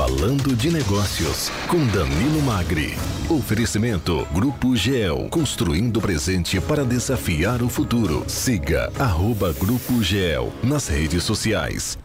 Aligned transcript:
Falando 0.00 0.56
de 0.56 0.70
Negócios, 0.70 1.50
com 1.68 1.86
Danilo 1.88 2.40
Magri. 2.40 2.94
Oferecimento 3.28 4.26
Grupo 4.32 4.74
GEL, 4.74 5.28
construindo 5.28 5.98
o 5.98 6.00
presente 6.00 6.58
para 6.58 6.86
desafiar 6.86 7.62
o 7.62 7.68
futuro. 7.68 8.24
Siga 8.26 8.90
arroba 8.98 9.52
Grupo 9.52 10.02
GEL 10.02 10.54
nas 10.64 10.88
redes 10.88 11.22
sociais. 11.22 11.98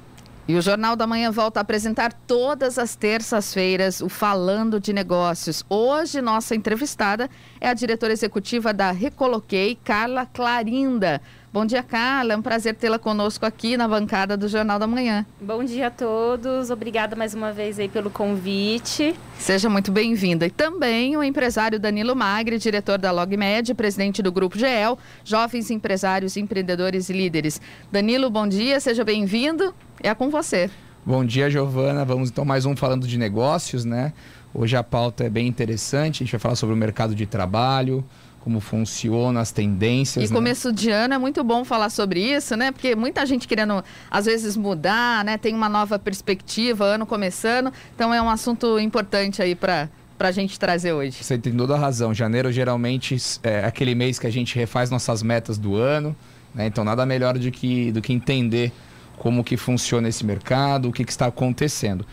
E 0.46 0.58
o 0.58 0.62
Jornal 0.62 0.98
da 0.98 1.08
Manhã 1.08 1.32
volta 1.32 1.60
a 1.60 1.62
apresentar 1.62 2.12
todas 2.28 2.78
as 2.78 2.98
terças-feiras 2.98 4.02
o 4.02 4.10
Falando 4.10 4.78
de 4.78 4.92
Negócios. 4.92 5.64
Hoje, 5.70 6.22
nossa 6.22 6.54
entrevistada 6.54 7.30
é 7.62 7.70
a 7.70 7.74
diretora 7.74 8.12
executiva 8.12 8.74
da 8.74 8.92
Recoloquei, 8.92 9.80
Carla 9.86 10.26
Clarinda. 10.26 11.22
Bom 11.56 11.66
dia, 11.66 11.82
Carla. 11.82 12.34
É 12.34 12.36
um 12.36 12.42
prazer 12.42 12.76
tê-la 12.76 13.00
conosco 13.00 13.46
aqui 13.46 13.78
na 13.78 13.88
bancada 13.88 14.36
do 14.36 14.46
Jornal 14.46 14.78
da 14.78 14.86
Manhã. 14.86 15.26
Bom 15.40 15.64
dia 15.64 15.88
a 15.88 15.90
todos. 15.90 16.70
Obrigada 16.70 17.16
mais 17.16 17.34
uma 17.34 17.54
vez 17.54 17.80
aí 17.80 17.88
pelo 17.88 18.10
convite. 18.10 19.16
Seja 19.40 19.70
muito 19.70 19.90
bem-vinda. 19.90 20.46
E 20.46 20.50
também 20.50 21.16
o 21.16 21.24
empresário 21.24 21.80
Danilo 21.80 22.14
Magri, 22.14 22.58
diretor 22.58 22.98
da 22.98 23.10
LogMed, 23.10 23.74
presidente 23.74 24.22
do 24.22 24.34
Grupo 24.34 24.60
GEL, 24.60 25.00
Jovens 25.24 25.72
Empresários, 25.72 26.36
Empreendedores 26.36 27.08
e 27.10 27.14
Líderes. 27.14 27.62
Danilo, 27.90 28.30
bom 28.30 28.46
dia, 28.46 28.78
seja 28.82 29.06
bem-vindo. 29.06 29.74
É 30.04 30.14
com 30.14 30.30
você. 30.30 30.70
Bom 31.06 31.24
dia, 31.24 31.50
Giovana. 31.50 32.04
Vamos 32.04 32.32
então 32.32 32.44
mais 32.44 32.66
um 32.66 32.76
falando 32.76 33.08
de 33.08 33.18
negócios, 33.18 33.86
né? 33.86 34.12
Hoje 34.54 34.76
a 34.76 34.84
pauta 34.84 35.24
é 35.24 35.30
bem 35.30 35.48
interessante. 35.48 36.22
A 36.22 36.26
gente 36.26 36.32
vai 36.34 36.40
falar 36.40 36.56
sobre 36.56 36.76
o 36.76 36.78
mercado 36.78 37.16
de 37.16 37.26
trabalho, 37.26 38.04
como 38.46 38.60
funciona, 38.60 39.42
as 39.42 39.52
tendências. 39.52 40.24
E 40.24 40.32
né? 40.32 40.36
começo 40.36 40.72
de 40.72 40.92
ano 40.92 41.16
é 41.16 41.18
muito 41.18 41.44
bom 41.44 41.66
falar 41.66 41.90
sobre 41.90 42.22
isso, 42.22 42.56
né? 42.56 42.72
Porque 42.72 42.96
muita 42.96 43.26
gente 43.26 43.48
querendo, 43.48 43.84
às 44.10 44.26
vezes, 44.26 44.56
mudar, 44.56 45.26
né? 45.26 45.36
Tem 45.36 45.56
uma 45.56 45.68
nova 45.68 45.98
perspectiva, 45.98 46.86
ano 46.86 47.08
começando. 47.08 47.74
Então 47.96 48.14
é 48.14 48.22
um 48.22 48.30
assunto 48.30 48.80
importante 48.80 49.42
aí 49.42 49.56
para 49.56 49.90
para 50.18 50.30
a 50.30 50.32
gente 50.32 50.58
trazer 50.58 50.94
hoje. 50.94 51.22
Você 51.22 51.38
tem 51.38 51.52
toda 51.52 51.74
a 51.74 51.78
razão. 51.78 52.14
Janeiro 52.14 52.50
geralmente 52.50 53.18
é 53.44 53.66
aquele 53.66 53.94
mês 53.94 54.18
que 54.18 54.26
a 54.26 54.32
gente 54.32 54.56
refaz 54.56 54.90
nossas 54.90 55.22
metas 55.22 55.58
do 55.58 55.76
ano, 55.76 56.16
né? 56.54 56.68
Então 56.68 56.86
nada 56.86 57.04
melhor 57.06 57.38
do 57.38 57.52
que, 57.52 57.92
do 57.92 58.02
que 58.02 58.14
entender 58.14 58.72
como 59.18 59.44
que 59.44 59.58
funciona 59.58 60.08
esse 60.08 60.24
mercado, 60.24 60.88
o 60.88 60.94
que, 60.94 61.04
que 61.04 61.12
está 61.12 61.26
acontecendo. 61.26 62.06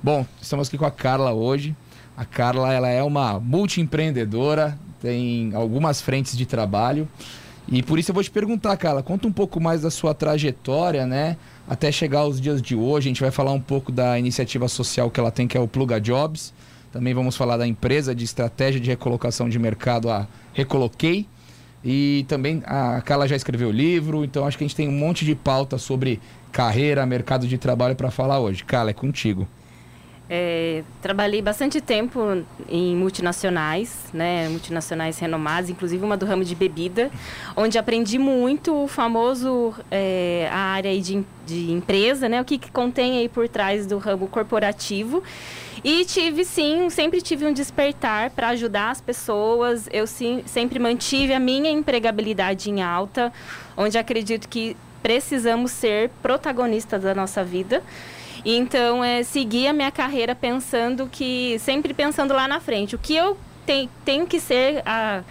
Bom, 0.00 0.24
estamos 0.40 0.68
aqui 0.68 0.78
com 0.78 0.86
a 0.86 0.90
Carla 0.92 1.32
hoje. 1.32 1.76
A 2.16 2.24
Carla 2.24 2.72
ela 2.72 2.88
é 2.88 3.02
uma 3.02 3.40
multiempreendedora, 3.40 4.78
tem 5.02 5.52
algumas 5.54 6.00
frentes 6.00 6.36
de 6.36 6.46
trabalho. 6.46 7.08
E 7.70 7.82
por 7.82 7.98
isso 7.98 8.10
eu 8.10 8.14
vou 8.14 8.22
te 8.22 8.30
perguntar, 8.30 8.76
Carla, 8.76 9.02
conta 9.02 9.26
um 9.26 9.32
pouco 9.32 9.60
mais 9.60 9.82
da 9.82 9.90
sua 9.90 10.14
trajetória, 10.14 11.06
né? 11.06 11.36
Até 11.68 11.92
chegar 11.92 12.20
aos 12.20 12.40
dias 12.40 12.62
de 12.62 12.74
hoje, 12.74 13.08
a 13.08 13.10
gente 13.10 13.20
vai 13.20 13.30
falar 13.30 13.52
um 13.52 13.60
pouco 13.60 13.92
da 13.92 14.18
iniciativa 14.18 14.68
social 14.68 15.10
que 15.10 15.18
ela 15.18 15.30
tem, 15.30 15.46
que 15.46 15.56
é 15.56 15.60
o 15.60 15.68
Pluga 15.68 16.00
Jobs. 16.00 16.52
Também 16.92 17.14
vamos 17.14 17.36
falar 17.36 17.56
da 17.56 17.66
empresa 17.66 18.14
de 18.14 18.24
estratégia 18.24 18.80
de 18.80 18.90
recolocação 18.90 19.48
de 19.48 19.58
mercado, 19.58 20.10
a 20.10 20.26
Recoloquei. 20.52 21.26
E 21.84 22.24
também 22.28 22.62
a 22.64 23.00
Carla 23.00 23.26
já 23.26 23.34
escreveu 23.34 23.70
livro, 23.70 24.24
então 24.24 24.46
acho 24.46 24.56
que 24.56 24.62
a 24.62 24.66
gente 24.66 24.76
tem 24.76 24.88
um 24.88 24.92
monte 24.92 25.24
de 25.24 25.34
pauta 25.34 25.78
sobre 25.78 26.20
carreira, 26.52 27.04
mercado 27.06 27.46
de 27.48 27.58
trabalho 27.58 27.96
para 27.96 28.10
falar 28.10 28.38
hoje. 28.38 28.62
Carla, 28.62 28.90
é 28.90 28.94
contigo. 28.94 29.48
É, 30.30 30.82
trabalhei 31.02 31.42
bastante 31.42 31.80
tempo 31.80 32.42
em 32.68 32.96
multinacionais, 32.96 34.04
né, 34.14 34.48
multinacionais 34.48 35.18
renomadas, 35.18 35.68
inclusive 35.68 36.02
uma 36.02 36.16
do 36.16 36.24
ramo 36.24 36.42
de 36.42 36.54
bebida, 36.54 37.10
onde 37.54 37.76
aprendi 37.76 38.18
muito 38.18 38.84
o 38.84 38.88
famoso 38.88 39.74
é, 39.90 40.48
a 40.50 40.58
área 40.58 40.98
de, 40.98 41.22
de 41.44 41.70
empresa, 41.70 42.28
né, 42.28 42.40
o 42.40 42.44
que, 42.44 42.56
que 42.56 42.70
contém 42.70 43.18
aí 43.18 43.28
por 43.28 43.48
trás 43.48 43.86
do 43.86 43.98
ramo 43.98 44.26
corporativo. 44.26 45.22
E 45.84 46.04
tive 46.04 46.44
sim, 46.44 46.88
sempre 46.90 47.20
tive 47.20 47.44
um 47.44 47.52
despertar 47.52 48.30
para 48.30 48.50
ajudar 48.50 48.90
as 48.90 49.00
pessoas. 49.00 49.88
Eu 49.92 50.06
sim, 50.06 50.42
sempre 50.46 50.78
mantive 50.78 51.34
a 51.34 51.40
minha 51.40 51.70
empregabilidade 51.70 52.70
em 52.70 52.80
alta, 52.80 53.32
onde 53.76 53.98
acredito 53.98 54.48
que 54.48 54.76
precisamos 55.02 55.72
ser 55.72 56.10
protagonistas 56.22 57.02
da 57.02 57.14
nossa 57.14 57.42
vida. 57.42 57.82
Então, 58.44 59.04
é 59.04 59.22
seguir 59.22 59.68
a 59.68 59.72
minha 59.72 59.90
carreira 59.90 60.34
pensando 60.34 61.08
que, 61.10 61.58
sempre 61.58 61.94
pensando 61.94 62.34
lá 62.34 62.48
na 62.48 62.60
frente, 62.60 62.94
o 62.96 62.98
que 62.98 63.14
eu 63.14 63.36
te, 63.66 63.88
tenho 64.04 64.26
que 64.26 64.40
ser 64.40 64.82
a, 64.84 65.22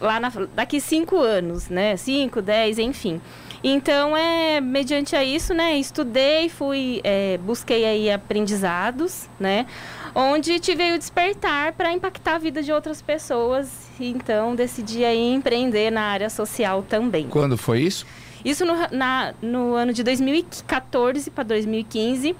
lá 0.00 0.18
na, 0.18 0.32
daqui 0.54 0.80
cinco 0.80 1.18
anos, 1.18 1.68
né? 1.68 1.96
Cinco, 1.96 2.42
dez, 2.42 2.78
enfim. 2.78 3.20
Então, 3.62 4.16
é, 4.16 4.58
mediante 4.60 5.14
a 5.14 5.22
isso, 5.22 5.52
né, 5.52 5.76
estudei, 5.76 6.48
fui, 6.48 7.00
é, 7.04 7.38
busquei 7.38 7.84
aí 7.84 8.10
aprendizados, 8.10 9.28
né, 9.38 9.66
onde 10.14 10.58
tive 10.58 10.94
o 10.94 10.98
despertar 10.98 11.74
para 11.74 11.92
impactar 11.92 12.36
a 12.36 12.38
vida 12.38 12.62
de 12.62 12.72
outras 12.72 13.02
pessoas. 13.02 13.68
Então, 14.00 14.54
decidi 14.54 15.04
aí 15.04 15.34
empreender 15.34 15.90
na 15.90 16.04
área 16.04 16.30
social 16.30 16.82
também. 16.82 17.28
Quando 17.28 17.58
foi 17.58 17.82
isso? 17.82 18.06
Isso 18.44 18.64
no, 18.64 18.74
na, 18.90 19.34
no 19.42 19.74
ano 19.74 19.92
de 19.92 20.02
2014 20.02 21.30
para 21.30 21.44
2015, 21.44 22.34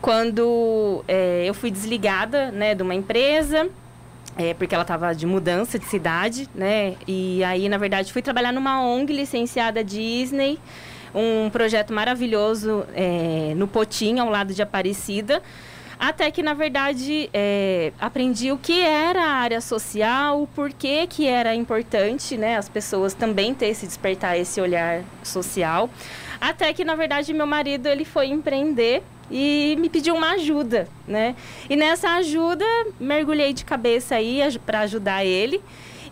quando 0.00 1.04
é, 1.08 1.44
eu 1.46 1.54
fui 1.54 1.70
desligada 1.70 2.50
né, 2.50 2.74
de 2.74 2.82
uma 2.82 2.94
empresa, 2.94 3.68
é, 4.36 4.52
porque 4.54 4.74
ela 4.74 4.82
estava 4.82 5.14
de 5.14 5.26
mudança 5.26 5.78
de 5.78 5.84
cidade, 5.86 6.48
né? 6.54 6.96
E 7.06 7.42
aí, 7.44 7.68
na 7.68 7.78
verdade, 7.78 8.12
fui 8.12 8.20
trabalhar 8.20 8.52
numa 8.52 8.82
ONG 8.82 9.12
licenciada 9.12 9.84
Disney, 9.84 10.58
um 11.14 11.48
projeto 11.50 11.92
maravilhoso 11.92 12.84
é, 12.94 13.52
no 13.56 13.68
Potim, 13.68 14.18
ao 14.18 14.28
lado 14.28 14.52
de 14.52 14.60
Aparecida. 14.60 15.40
Até 15.98 16.30
que, 16.30 16.42
na 16.42 16.54
verdade, 16.54 17.30
é, 17.32 17.92
aprendi 18.00 18.50
o 18.52 18.58
que 18.58 18.80
era 18.80 19.22
a 19.22 19.32
área 19.32 19.60
social, 19.60 20.42
o 20.42 20.46
porquê 20.46 21.06
que 21.06 21.26
era 21.26 21.54
importante, 21.54 22.36
né? 22.36 22.56
As 22.56 22.68
pessoas 22.68 23.14
também 23.14 23.54
ter 23.54 23.66
esse 23.66 23.86
despertar, 23.86 24.38
esse 24.38 24.60
olhar 24.60 25.02
social. 25.22 25.88
Até 26.40 26.72
que, 26.72 26.84
na 26.84 26.94
verdade, 26.94 27.32
meu 27.32 27.46
marido, 27.46 27.86
ele 27.86 28.04
foi 28.04 28.26
empreender 28.26 29.02
e 29.30 29.76
me 29.78 29.88
pediu 29.88 30.14
uma 30.14 30.32
ajuda, 30.32 30.88
né? 31.06 31.34
E 31.68 31.76
nessa 31.76 32.10
ajuda, 32.16 32.64
mergulhei 33.00 33.52
de 33.52 33.64
cabeça 33.64 34.16
aí 34.16 34.40
para 34.64 34.80
ajudar 34.80 35.24
ele 35.24 35.62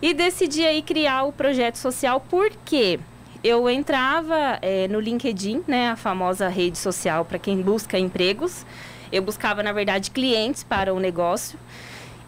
e 0.01 0.13
decidi 0.13 0.65
aí 0.65 0.81
criar 0.81 1.23
o 1.23 1.31
projeto 1.31 1.75
social, 1.75 2.19
porque 2.29 2.99
eu 3.43 3.69
entrava 3.69 4.57
é, 4.61 4.87
no 4.87 4.99
LinkedIn, 4.99 5.63
né? 5.67 5.89
A 5.89 5.95
famosa 5.95 6.47
rede 6.47 6.77
social 6.77 7.25
para 7.25 7.37
quem 7.37 7.61
busca 7.61 7.99
empregos. 7.99 8.65
Eu 9.13 9.21
buscava, 9.21 9.61
na 9.61 9.71
verdade, 9.71 10.09
clientes 10.09 10.63
para 10.63 10.93
o 10.93 10.99
negócio. 10.99 11.59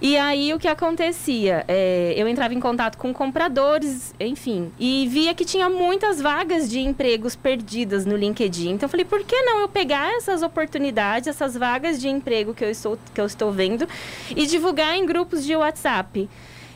E 0.01 0.17
aí 0.17 0.53
o 0.53 0.59
que 0.59 0.67
acontecia? 0.67 1.63
É, 1.67 2.13
eu 2.17 2.27
entrava 2.27 2.53
em 2.53 2.59
contato 2.59 2.97
com 2.97 3.13
compradores, 3.13 4.13
enfim, 4.19 4.71
e 4.77 5.07
via 5.07 5.33
que 5.33 5.45
tinha 5.45 5.69
muitas 5.69 6.21
vagas 6.21 6.69
de 6.69 6.79
empregos 6.79 7.35
perdidas 7.35 8.05
no 8.05 8.15
LinkedIn. 8.15 8.71
Então 8.71 8.87
eu 8.87 8.89
falei, 8.89 9.05
por 9.05 9.23
que 9.23 9.41
não 9.41 9.61
eu 9.61 9.69
pegar 9.69 10.13
essas 10.15 10.43
oportunidades, 10.43 11.27
essas 11.27 11.55
vagas 11.55 11.99
de 11.99 12.09
emprego 12.09 12.53
que 12.53 12.63
eu 12.63 12.69
estou, 12.69 12.99
que 13.13 13.21
eu 13.21 13.25
estou 13.25 13.51
vendo 13.51 13.87
e 14.35 14.45
divulgar 14.45 14.97
em 14.97 15.05
grupos 15.05 15.45
de 15.45 15.55
WhatsApp? 15.55 16.29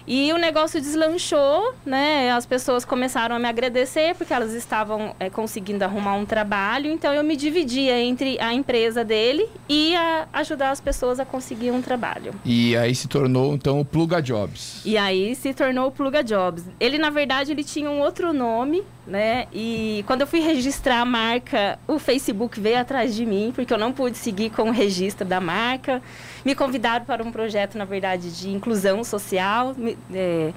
E 0.10 0.34
o 0.34 0.40
negócio 0.40 0.82
deslanchou, 0.82 1.72
né? 1.86 2.32
As 2.32 2.44
pessoas 2.44 2.84
começaram 2.84 3.36
a 3.36 3.40
me 3.40 3.48
agradecer 3.48 4.16
porque 4.16 4.34
elas 4.34 4.56
estavam 4.56 5.16
é, 5.20 5.30
conseguindo 5.30 5.86
arrumar 5.86 6.16
um 6.16 6.26
trabalho. 6.26 6.92
Então 6.92 7.14
eu 7.14 7.24
me 7.24 7.36
dividia 7.36 8.02
entre 8.02 8.36
a 8.40 8.52
empresa 8.52 9.06
dele 9.06 9.48
e 9.70 9.94
ajudar 10.34 10.72
as 10.72 10.82
pessoas 10.82 11.20
a 11.20 11.26
conseguir 11.26 11.70
um 11.70 11.80
trabalho. 11.80 12.34
E 12.44 12.76
aí 12.76 12.96
se 12.96 13.08
tornou 13.08 13.54
então 13.54 13.80
o 13.80 13.86
Pluga 13.86 14.20
Jobs. 14.20 14.82
E 14.84 14.98
aí 14.98 15.36
se 15.36 15.54
tornou 15.54 15.90
o 15.90 15.92
Pluga 15.92 16.24
Jobs. 16.24 16.64
Ele 16.80 16.98
na 16.98 17.12
verdade 17.12 17.52
ele 17.52 17.64
tinha 17.64 17.92
um 17.92 18.00
outro 18.00 18.34
nome, 18.34 18.82
né? 19.06 19.46
E 19.54 20.04
quando 20.08 20.22
eu 20.22 20.28
fui 20.28 20.40
registrar 20.40 21.02
a 21.02 21.06
marca, 21.06 21.78
o 21.88 22.00
Facebook 22.00 22.60
veio 22.60 22.80
atrás 22.80 23.14
de 23.14 23.28
mim 23.28 23.52
porque 23.54 23.72
eu 23.72 23.78
não 23.78 23.92
pude 23.92 24.18
seguir 24.18 24.50
com 24.50 24.70
o 24.70 24.72
registro 24.72 25.24
da 25.24 25.40
marca 25.40 26.02
me 26.44 26.56
convidaram 26.56 27.06
para 27.06 27.24
um 27.24 27.32
projeto, 27.32 27.78
na 27.78 27.86
verdade, 27.86 28.32
de 28.32 28.50
inclusão 28.50 29.04
social. 29.04 29.76
É, 30.14 30.54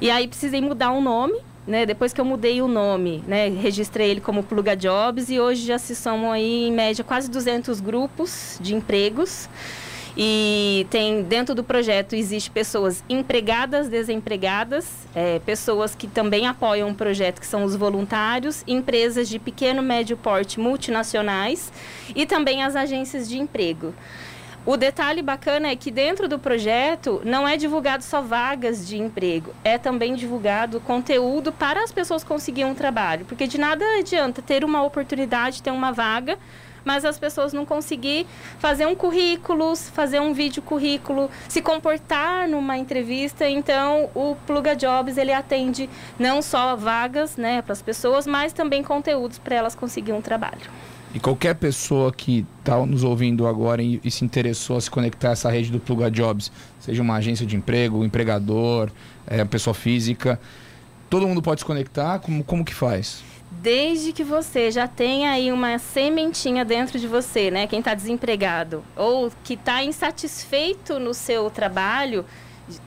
e 0.00 0.10
aí 0.10 0.26
precisei 0.28 0.60
mudar 0.60 0.92
o 0.92 1.00
nome. 1.00 1.34
Né, 1.66 1.86
depois 1.86 2.12
que 2.12 2.20
eu 2.20 2.26
mudei 2.26 2.60
o 2.60 2.68
nome, 2.68 3.24
né, 3.26 3.48
registrei 3.48 4.10
ele 4.10 4.20
como 4.20 4.42
Pluga 4.42 4.76
Jobs 4.76 5.30
e 5.30 5.40
hoje 5.40 5.64
já 5.64 5.78
se 5.78 5.96
somam 5.96 6.30
aí, 6.30 6.66
em 6.66 6.70
média, 6.70 7.02
quase 7.02 7.30
200 7.30 7.80
grupos 7.80 8.58
de 8.60 8.74
empregos. 8.74 9.48
E 10.16 10.86
tem 10.90 11.22
dentro 11.22 11.54
do 11.54 11.64
projeto 11.64 12.14
existe 12.14 12.48
pessoas 12.50 13.02
empregadas, 13.08 13.88
desempregadas, 13.88 14.86
é, 15.14 15.40
pessoas 15.40 15.94
que 15.94 16.06
também 16.06 16.46
apoiam 16.46 16.90
o 16.90 16.94
projeto, 16.94 17.40
que 17.40 17.46
são 17.46 17.64
os 17.64 17.74
voluntários, 17.74 18.62
empresas 18.66 19.28
de 19.28 19.40
pequeno 19.40 19.82
médio 19.82 20.16
porte 20.16 20.60
multinacionais 20.60 21.72
e 22.14 22.24
também 22.26 22.62
as 22.62 22.76
agências 22.76 23.28
de 23.28 23.38
emprego. 23.38 23.92
O 24.66 24.78
detalhe 24.78 25.20
bacana 25.20 25.68
é 25.68 25.76
que 25.76 25.90
dentro 25.90 26.26
do 26.26 26.38
projeto 26.38 27.20
não 27.22 27.46
é 27.46 27.54
divulgado 27.54 28.02
só 28.02 28.22
vagas 28.22 28.88
de 28.88 28.96
emprego, 28.96 29.54
é 29.62 29.76
também 29.76 30.14
divulgado 30.14 30.80
conteúdo 30.80 31.52
para 31.52 31.84
as 31.84 31.92
pessoas 31.92 32.24
conseguirem 32.24 32.70
um 32.70 32.74
trabalho, 32.74 33.26
porque 33.26 33.46
de 33.46 33.58
nada 33.58 33.84
adianta 33.98 34.40
ter 34.40 34.64
uma 34.64 34.82
oportunidade, 34.82 35.62
ter 35.62 35.70
uma 35.70 35.92
vaga, 35.92 36.38
mas 36.82 37.04
as 37.04 37.18
pessoas 37.18 37.52
não 37.52 37.66
conseguir 37.66 38.26
fazer 38.58 38.86
um 38.86 38.94
currículo, 38.94 39.76
fazer 39.76 40.20
um 40.20 40.32
vídeo 40.32 40.62
currículo, 40.62 41.30
se 41.46 41.60
comportar 41.60 42.48
numa 42.48 42.78
entrevista. 42.78 43.46
Então, 43.46 44.08
o 44.14 44.34
Pluga 44.46 44.74
Jobs 44.74 45.18
ele 45.18 45.32
atende 45.32 45.90
não 46.18 46.40
só 46.40 46.74
vagas, 46.74 47.36
né, 47.36 47.60
para 47.60 47.74
as 47.74 47.82
pessoas, 47.82 48.26
mas 48.26 48.54
também 48.54 48.82
conteúdos 48.82 49.38
para 49.38 49.56
elas 49.56 49.74
conseguirem 49.74 50.18
um 50.18 50.22
trabalho. 50.22 50.70
E 51.14 51.20
qualquer 51.20 51.54
pessoa 51.54 52.12
que 52.12 52.44
está 52.58 52.84
nos 52.84 53.04
ouvindo 53.04 53.46
agora 53.46 53.80
e, 53.80 54.00
e, 54.02 54.10
se 54.10 54.24
interessou 54.24 54.76
a 54.76 54.80
se 54.80 54.90
conectar 54.90 55.28
a 55.28 55.32
essa 55.32 55.48
rede 55.48 55.70
do 55.70 55.78
Pluga 55.78 56.10
Jobs, 56.10 56.50
seja 56.80 57.00
uma 57.00 57.14
agência 57.14 57.46
de 57.46 57.54
emprego, 57.54 57.98
um 57.98 58.04
empregador, 58.04 58.90
é, 59.24 59.44
pessoa 59.44 59.72
física, 59.72 60.40
todo 61.08 61.28
mundo 61.28 61.40
pode 61.40 61.60
se 61.60 61.64
conectar? 61.64 62.18
Como, 62.18 62.42
como 62.42 62.64
que 62.64 62.74
faz? 62.74 63.22
Desde 63.62 64.12
que 64.12 64.24
você 64.24 64.72
já 64.72 64.88
tenha 64.88 65.30
aí 65.30 65.52
uma 65.52 65.78
sementinha 65.78 66.64
dentro 66.64 66.98
de 66.98 67.06
você, 67.06 67.48
né? 67.48 67.68
Quem 67.68 67.78
está 67.78 67.94
desempregado 67.94 68.82
ou 68.96 69.30
que 69.44 69.54
está 69.54 69.84
insatisfeito 69.84 70.98
no 70.98 71.14
seu 71.14 71.48
trabalho, 71.48 72.24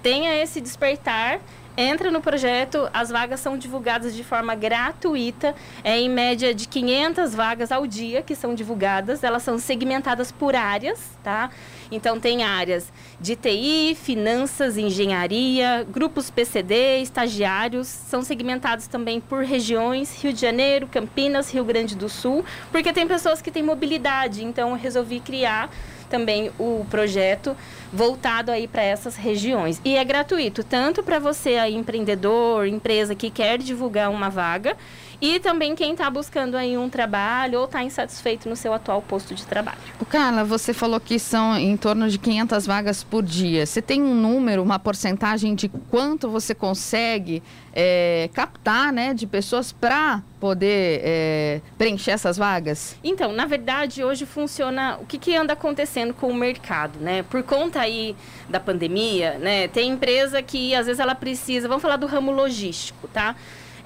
tenha 0.03 0.35
esse 0.35 0.59
despertar 0.59 1.39
entra 1.77 2.09
no 2.09 2.19
projeto, 2.19 2.89
as 2.91 3.09
vagas 3.09 3.39
são 3.39 3.55
divulgadas 3.55 4.15
de 4.15 4.23
forma 4.23 4.55
gratuita, 4.55 5.55
é 5.83 5.97
em 5.99 6.09
média 6.09 6.53
de 6.53 6.67
500 6.67 7.35
vagas 7.35 7.71
ao 7.71 7.85
dia 7.85 8.23
que 8.23 8.35
são 8.35 8.55
divulgadas, 8.55 9.23
elas 9.23 9.43
são 9.43 9.59
segmentadas 9.59 10.31
por 10.31 10.55
áreas, 10.55 10.99
tá? 11.23 11.51
Então 11.91 12.19
tem 12.19 12.43
áreas 12.43 12.91
de 13.21 13.35
TI, 13.35 13.95
finanças, 13.95 14.77
engenharia, 14.77 15.85
grupos 15.89 16.31
PCD, 16.31 16.99
estagiários, 17.01 17.87
são 17.87 18.23
segmentados 18.23 18.87
também 18.87 19.21
por 19.21 19.43
regiões, 19.43 20.21
Rio 20.21 20.33
de 20.33 20.41
Janeiro, 20.41 20.87
Campinas, 20.87 21.53
Rio 21.53 21.63
Grande 21.63 21.95
do 21.95 22.09
Sul, 22.09 22.43
porque 22.71 22.91
tem 22.91 23.07
pessoas 23.07 23.41
que 23.41 23.51
têm 23.51 23.63
mobilidade, 23.63 24.43
então 24.43 24.71
eu 24.71 24.75
resolvi 24.75 25.19
criar 25.19 25.69
também 26.09 26.51
o 26.59 26.85
projeto 26.89 27.55
voltado 27.91 28.51
aí 28.51 28.67
para 28.67 28.81
essas 28.81 29.15
regiões. 29.15 29.81
E 29.83 29.95
é 29.95 30.03
gratuito, 30.03 30.63
tanto 30.63 31.03
para 31.03 31.19
você 31.19 31.55
aí, 31.55 31.75
empreendedor, 31.75 32.67
empresa 32.67 33.15
que 33.15 33.29
quer 33.29 33.57
divulgar 33.57 34.09
uma 34.09 34.29
vaga, 34.29 34.75
e 35.19 35.39
também 35.39 35.75
quem 35.75 35.91
está 35.91 36.09
buscando 36.09 36.55
aí 36.55 36.77
um 36.77 36.89
trabalho 36.89 37.59
ou 37.59 37.65
está 37.65 37.83
insatisfeito 37.83 38.47
no 38.47 38.55
seu 38.55 38.73
atual 38.73 39.01
posto 39.01 39.33
de 39.33 39.45
trabalho. 39.45 39.79
O 39.99 40.05
Carla, 40.05 40.43
você 40.43 40.73
falou 40.73 40.99
que 40.99 41.17
são 41.17 41.57
em 41.57 41.75
torno 41.75 42.09
de 42.09 42.17
500 42.17 42.65
vagas 42.65 43.03
por 43.03 43.23
dia. 43.23 43.65
Você 43.65 43.81
tem 43.81 44.01
um 44.01 44.13
número, 44.13 44.61
uma 44.61 44.77
porcentagem 44.77 45.55
de 45.55 45.69
quanto 45.69 46.29
você 46.29 46.53
consegue 46.53 47.41
é, 47.73 48.29
captar, 48.33 48.93
né, 48.93 49.13
de 49.13 49.25
pessoas 49.25 49.71
para 49.71 50.21
poder 50.39 51.01
é, 51.03 51.61
preencher 51.77 52.11
essas 52.11 52.37
vagas? 52.37 52.95
Então, 53.03 53.31
na 53.33 53.45
verdade, 53.45 54.03
hoje 54.03 54.25
funciona 54.25 54.97
o 55.01 55.05
que, 55.05 55.17
que 55.17 55.35
anda 55.35 55.53
acontecendo 55.53 56.13
com 56.13 56.27
o 56.27 56.33
mercado, 56.33 56.99
né? 56.99 57.23
Por 57.23 57.41
conta 57.43 57.79
aí 57.79 58.15
da 58.49 58.59
pandemia, 58.59 59.37
né? 59.39 59.67
Tem 59.67 59.89
empresa 59.89 60.41
que 60.43 60.75
às 60.75 60.85
vezes 60.85 60.99
ela 60.99 61.15
precisa, 61.15 61.67
vamos 61.67 61.81
falar 61.81 61.97
do 61.97 62.05
ramo 62.05 62.31
logístico, 62.31 63.07
tá? 63.07 63.35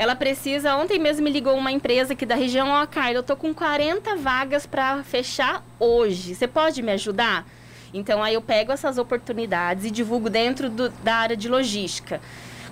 Ela 0.01 0.15
precisa, 0.15 0.75
ontem 0.77 0.97
mesmo 0.97 1.23
me 1.23 1.29
ligou 1.29 1.55
uma 1.55 1.71
empresa 1.71 2.13
aqui 2.13 2.25
da 2.25 2.33
região, 2.33 2.69
ó, 2.69 2.81
oh, 2.81 2.87
Carla, 2.87 3.17
eu 3.17 3.21
tô 3.21 3.35
com 3.35 3.53
40 3.53 4.15
vagas 4.15 4.65
para 4.65 5.03
fechar 5.03 5.63
hoje. 5.79 6.33
Você 6.33 6.47
pode 6.47 6.81
me 6.81 6.91
ajudar? 6.93 7.45
Então 7.93 8.23
aí 8.23 8.33
eu 8.33 8.41
pego 8.41 8.71
essas 8.71 8.97
oportunidades 8.97 9.85
e 9.85 9.91
divulgo 9.91 10.27
dentro 10.27 10.71
do, 10.71 10.89
da 10.89 11.17
área 11.17 11.37
de 11.37 11.47
logística. 11.47 12.19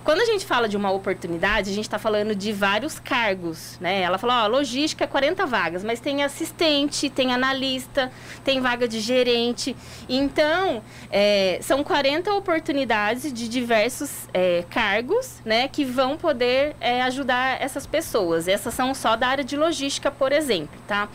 Quando 0.03 0.21
a 0.21 0.25
gente 0.25 0.45
fala 0.45 0.67
de 0.67 0.77
uma 0.77 0.91
oportunidade, 0.91 1.69
a 1.69 1.73
gente 1.73 1.85
está 1.85 1.99
falando 1.99 2.33
de 2.33 2.51
vários 2.51 2.99
cargos, 2.99 3.77
né? 3.79 4.01
Ela 4.01 4.17
falou, 4.17 4.35
ó, 4.35 4.47
logística 4.47 5.05
40 5.05 5.45
vagas, 5.45 5.83
mas 5.83 5.99
tem 5.99 6.23
assistente, 6.23 7.09
tem 7.09 7.33
analista, 7.33 8.11
tem 8.43 8.61
vaga 8.61 8.87
de 8.87 8.99
gerente. 8.99 9.75
Então, 10.07 10.81
é, 11.11 11.59
são 11.61 11.83
40 11.83 12.33
oportunidades 12.33 13.31
de 13.31 13.47
diversos 13.47 14.27
é, 14.33 14.63
cargos, 14.69 15.41
né? 15.43 15.67
Que 15.67 15.83
vão 15.83 16.17
poder 16.17 16.75
é, 16.79 17.01
ajudar 17.03 17.61
essas 17.61 17.85
pessoas. 17.85 18.47
Essas 18.47 18.73
são 18.73 18.93
só 18.93 19.15
da 19.15 19.27
área 19.27 19.43
de 19.43 19.57
logística, 19.57 20.09
por 20.09 20.31
exemplo, 20.31 20.79
tá? 20.87 21.09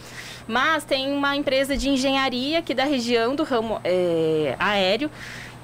Mas 0.47 0.85
tem 0.85 1.11
uma 1.11 1.35
empresa 1.35 1.77
de 1.77 1.89
engenharia 1.89 2.59
aqui 2.59 2.75
da 2.75 2.85
região 2.85 3.35
do 3.35 3.45
ramo 3.45 3.81
é, 3.83 4.55
aéreo 4.59 5.11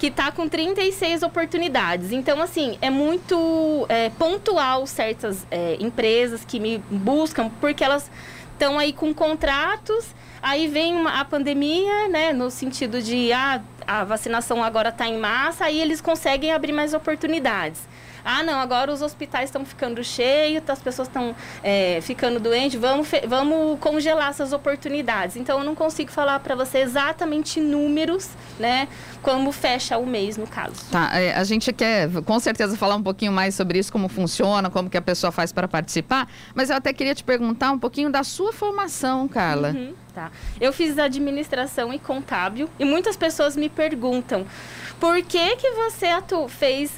que 0.01 0.07
está 0.07 0.33
com 0.33 0.49
36 0.49 1.23
oportunidades. 1.23 2.11
Então, 2.11 2.41
assim, 2.41 2.79
é 2.81 2.89
muito 2.89 3.85
é, 3.87 4.09
pontual 4.09 4.87
certas 4.87 5.47
é, 5.51 5.77
empresas 5.79 6.43
que 6.43 6.59
me 6.59 6.79
buscam, 6.91 7.51
porque 7.61 7.85
elas 7.85 8.11
estão 8.55 8.79
aí 8.79 8.95
com 8.95 9.13
contratos, 9.13 10.07
aí 10.43 10.69
vem 10.69 10.97
uma, 10.97 11.21
a 11.21 11.25
pandemia, 11.27 12.09
né, 12.09 12.33
no 12.33 12.51
sentido 12.51 13.03
de 13.03 13.31
ah, 13.31 13.61
a 13.87 14.03
vacinação 14.05 14.65
agora 14.65 14.89
está 14.89 15.07
em 15.07 15.19
massa, 15.19 15.67
aí 15.67 15.79
eles 15.79 16.01
conseguem 16.01 16.51
abrir 16.51 16.73
mais 16.73 16.95
oportunidades. 16.95 17.83
Ah, 18.25 18.43
não, 18.43 18.61
agora 18.61 18.93
os 18.93 19.03
hospitais 19.03 19.45
estão 19.45 19.65
ficando 19.65 20.03
cheios, 20.03 20.63
as 20.69 20.81
pessoas 20.81 21.09
estão 21.09 21.35
é, 21.63 22.01
ficando 22.03 22.39
doentes, 22.39 22.81
vamos, 22.81 23.09
vamos 23.27 23.79
congelar 23.81 24.31
essas 24.31 24.53
oportunidades. 24.53 25.37
Então, 25.37 25.59
eu 25.59 25.65
não 25.65 25.75
consigo 25.75 26.11
falar 26.11 26.41
para 26.41 26.55
você 26.55 26.79
exatamente 26.79 27.61
números, 27.61 28.29
né, 28.59 28.89
como 29.23 29.53
fecha 29.53 29.99
o 29.99 30.07
mês, 30.07 30.37
no 30.37 30.47
caso. 30.47 30.75
Tá, 30.91 31.11
é, 31.19 31.35
a 31.35 31.45
gente 31.45 31.73
quer, 31.73 32.11
com 32.25 32.39
certeza, 32.39 32.77
falar 32.77 32.97
um 32.97 33.03
pouquinho 33.03 33.33
mais 33.33 33.55
sobre 33.55 33.79
isso, 33.79 33.93
como 33.93 34.09
funciona, 34.09 34.71
como 34.71 34.89
que 34.89 34.97
a 34.97 35.03
pessoa 35.03 35.31
faz 35.31 35.53
para 35.53 35.69
participar, 35.69 36.29
mas 36.55 36.71
eu 36.71 36.77
até 36.77 36.93
queria 36.93 37.15
te 37.15 37.25
perguntar 37.25 37.73
um 37.73 37.79
pouquinho 37.79 38.11
da 38.11 38.23
sua 38.23 38.53
formação, 38.53 39.27
Carla. 39.29 39.71
Uhum, 39.71 39.95
tá. 40.15 40.31
Eu 40.61 40.73
fiz 40.73 40.99
administração 40.99 41.93
e 41.93 41.99
contábil, 41.99 42.69
e 42.79 42.85
muitas 42.85 43.17
pessoas 43.17 43.57
me 43.57 43.69
perguntam, 43.69 44.47
por 44.99 45.23
que 45.23 45.57
que 45.57 45.71
você 45.71 46.07
atu 46.07 46.47
fez 46.49 46.93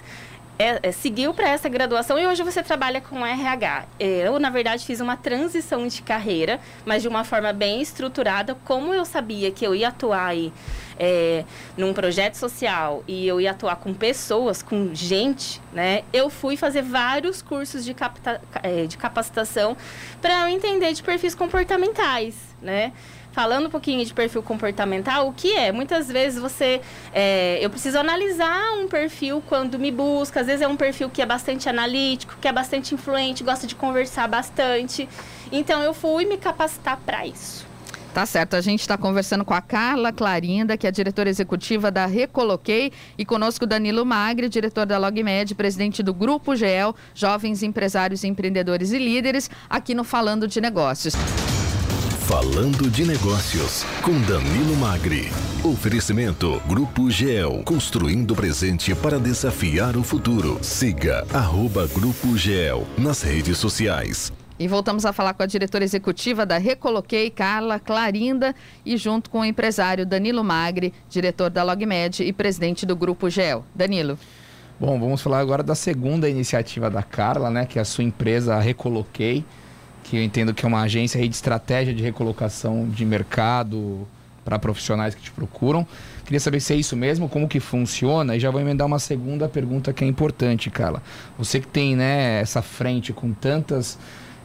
é, 0.58 0.78
é, 0.82 0.92
seguiu 0.92 1.32
para 1.34 1.48
essa 1.48 1.68
graduação 1.68 2.18
e 2.18 2.26
hoje 2.26 2.42
você 2.42 2.62
trabalha 2.62 3.00
com 3.00 3.24
RH. 3.24 3.86
Eu, 3.98 4.38
na 4.38 4.50
verdade, 4.50 4.84
fiz 4.84 5.00
uma 5.00 5.16
transição 5.16 5.86
de 5.86 6.02
carreira, 6.02 6.60
mas 6.84 7.02
de 7.02 7.08
uma 7.08 7.24
forma 7.24 7.52
bem 7.52 7.80
estruturada. 7.80 8.54
Como 8.64 8.92
eu 8.94 9.04
sabia 9.04 9.50
que 9.50 9.66
eu 9.66 9.74
ia 9.74 9.88
atuar 9.88 10.26
aí 10.26 10.52
é, 10.98 11.44
num 11.76 11.92
projeto 11.92 12.34
social 12.34 13.02
e 13.08 13.26
eu 13.26 13.40
ia 13.40 13.50
atuar 13.50 13.76
com 13.76 13.92
pessoas, 13.92 14.62
com 14.62 14.94
gente, 14.94 15.60
né? 15.72 16.02
Eu 16.12 16.30
fui 16.30 16.56
fazer 16.56 16.82
vários 16.82 17.42
cursos 17.42 17.84
de, 17.84 17.94
capta, 17.94 18.40
é, 18.62 18.86
de 18.86 18.96
capacitação 18.96 19.76
para 20.20 20.42
eu 20.42 20.48
entender 20.48 20.92
de 20.92 21.02
perfis 21.02 21.34
comportamentais, 21.34 22.36
né? 22.60 22.92
Falando 23.32 23.66
um 23.66 23.70
pouquinho 23.70 24.04
de 24.04 24.12
perfil 24.14 24.42
comportamental, 24.42 25.28
o 25.28 25.32
que 25.32 25.54
é? 25.54 25.72
Muitas 25.72 26.08
vezes 26.08 26.40
você. 26.40 26.80
É, 27.12 27.58
eu 27.60 27.70
preciso 27.70 27.98
analisar 27.98 28.74
um 28.78 28.86
perfil 28.86 29.42
quando 29.48 29.78
me 29.78 29.90
busca. 29.90 30.40
Às 30.40 30.46
vezes 30.46 30.62
é 30.62 30.68
um 30.68 30.76
perfil 30.76 31.10
que 31.10 31.20
é 31.20 31.26
bastante 31.26 31.68
analítico, 31.68 32.36
que 32.40 32.46
é 32.46 32.52
bastante 32.52 32.94
influente, 32.94 33.42
gosta 33.42 33.66
de 33.66 33.74
conversar 33.74 34.28
bastante. 34.28 35.08
Então 35.50 35.82
eu 35.82 35.92
fui 35.92 36.24
me 36.24 36.36
capacitar 36.36 36.98
para 37.04 37.26
isso. 37.26 37.72
Tá 38.12 38.26
certo, 38.26 38.54
a 38.56 38.60
gente 38.60 38.80
está 38.80 38.98
conversando 38.98 39.42
com 39.42 39.54
a 39.54 39.62
Carla 39.62 40.12
Clarinda, 40.12 40.76
que 40.76 40.86
é 40.86 40.90
diretora 40.90 41.30
executiva 41.30 41.90
da 41.90 42.04
Recoloquei, 42.04 42.92
e 43.16 43.24
conosco 43.24 43.66
Danilo 43.66 44.04
Magre, 44.04 44.50
diretor 44.50 44.84
da 44.84 44.98
LogMed, 44.98 45.54
presidente 45.54 46.02
do 46.02 46.12
Grupo 46.12 46.54
GEL, 46.54 46.94
Jovens 47.14 47.62
Empresários, 47.62 48.22
Empreendedores 48.22 48.92
e 48.92 48.98
Líderes, 48.98 49.50
aqui 49.68 49.94
no 49.94 50.04
Falando 50.04 50.46
de 50.46 50.60
Negócios. 50.60 51.14
Falando 52.32 52.90
de 52.90 53.04
Negócios, 53.04 53.84
com 54.00 54.18
Danilo 54.22 54.74
Magri. 54.78 55.28
Oferecimento 55.62 56.62
Grupo 56.66 57.10
GEL, 57.10 57.62
construindo 57.62 58.30
o 58.30 58.34
presente 58.34 58.94
para 58.94 59.18
desafiar 59.20 59.98
o 59.98 60.02
futuro. 60.02 60.58
Siga 60.62 61.26
arroba 61.30 61.86
Grupo 61.88 62.34
GEL 62.34 62.86
nas 62.96 63.20
redes 63.20 63.58
sociais. 63.58 64.32
E 64.58 64.66
voltamos 64.66 65.04
a 65.04 65.12
falar 65.12 65.34
com 65.34 65.42
a 65.42 65.46
diretora 65.46 65.84
executiva 65.84 66.46
da 66.46 66.56
Recoloquei, 66.56 67.28
Carla 67.28 67.78
Clarinda, 67.78 68.54
e 68.82 68.96
junto 68.96 69.28
com 69.28 69.40
o 69.40 69.44
empresário 69.44 70.06
Danilo 70.06 70.42
Magri, 70.42 70.94
diretor 71.10 71.50
da 71.50 71.62
LogMed 71.62 72.24
e 72.24 72.32
presidente 72.32 72.86
do 72.86 72.96
Grupo 72.96 73.28
GEL. 73.28 73.62
Danilo. 73.74 74.18
Bom, 74.80 74.98
vamos 74.98 75.20
falar 75.20 75.40
agora 75.40 75.62
da 75.62 75.74
segunda 75.74 76.30
iniciativa 76.30 76.88
da 76.88 77.02
Carla, 77.02 77.50
né, 77.50 77.66
que 77.66 77.78
é 77.78 77.82
a 77.82 77.84
sua 77.84 78.02
empresa 78.04 78.54
a 78.54 78.58
Recoloquei 78.58 79.44
que 80.02 80.16
eu 80.16 80.22
entendo 80.22 80.52
que 80.52 80.64
é 80.64 80.68
uma 80.68 80.82
agência 80.82 81.20
de 81.20 81.34
estratégia 81.34 81.94
de 81.94 82.02
recolocação 82.02 82.88
de 82.88 83.04
mercado 83.04 84.06
para 84.44 84.58
profissionais 84.58 85.14
que 85.14 85.22
te 85.22 85.30
procuram. 85.30 85.86
Queria 86.24 86.40
saber 86.40 86.60
se 86.60 86.72
é 86.72 86.76
isso 86.76 86.96
mesmo, 86.96 87.28
como 87.28 87.48
que 87.48 87.60
funciona, 87.60 88.36
e 88.36 88.40
já 88.40 88.50
vou 88.50 88.60
emendar 88.60 88.86
uma 88.86 88.98
segunda 88.98 89.48
pergunta 89.48 89.92
que 89.92 90.04
é 90.04 90.06
importante, 90.06 90.70
Carla. 90.70 91.02
Você 91.38 91.60
que 91.60 91.66
tem 91.66 91.96
né, 91.96 92.40
essa 92.40 92.62
frente 92.62 93.12
com 93.12 93.32
tantas 93.32 93.98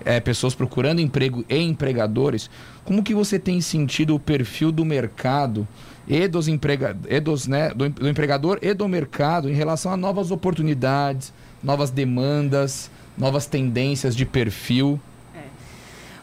é, 0.06 0.20
pessoas 0.20 0.56
procurando 0.56 1.02
emprego 1.02 1.44
e 1.50 1.58
empregadores, 1.58 2.50
como 2.84 3.04
que 3.04 3.14
você 3.14 3.40
tem 3.40 3.60
sentido 3.62 4.16
o 4.16 4.20
perfil 4.20 4.72
do 4.72 4.86
mercado 4.86 5.68
e 6.08 6.28
dos, 6.28 6.48
emprega 6.48 6.96
e 7.10 7.20
dos 7.20 7.48
né, 7.48 7.70
do, 7.70 7.90
do 7.90 8.08
empregador 8.08 8.60
e 8.62 8.74
do 8.74 8.88
mercado 8.88 9.50
em 9.50 9.54
relação 9.54 9.92
a 9.92 9.98
novas 9.98 10.32
oportunidades, 10.32 11.34
novas 11.62 11.92
demandas, 11.92 12.90
novas 13.18 13.46
tendências 13.46 14.16
de 14.16 14.26
perfil? 14.26 15.00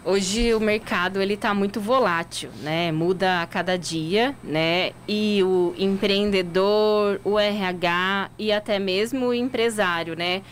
Hoje 0.07 0.53
o 0.53 0.61
mercado 0.61 1.23
ele 1.23 1.33
está 1.33 1.55
muito 1.55 1.81
volátil, 1.81 2.51
né? 2.61 2.93
Muda 2.93 3.41
a 3.41 3.47
cada 3.47 3.79
dia, 3.79 4.37
né? 4.45 4.91
E 5.09 5.43
o 5.43 5.75
empreendedor, 5.79 7.19
o 7.25 7.39
RH 7.39 8.31
e 8.39 8.53
até 8.53 8.79
mesmo 8.79 9.29
o 9.29 9.35
empresário, 9.35 10.15
né? 10.15 10.43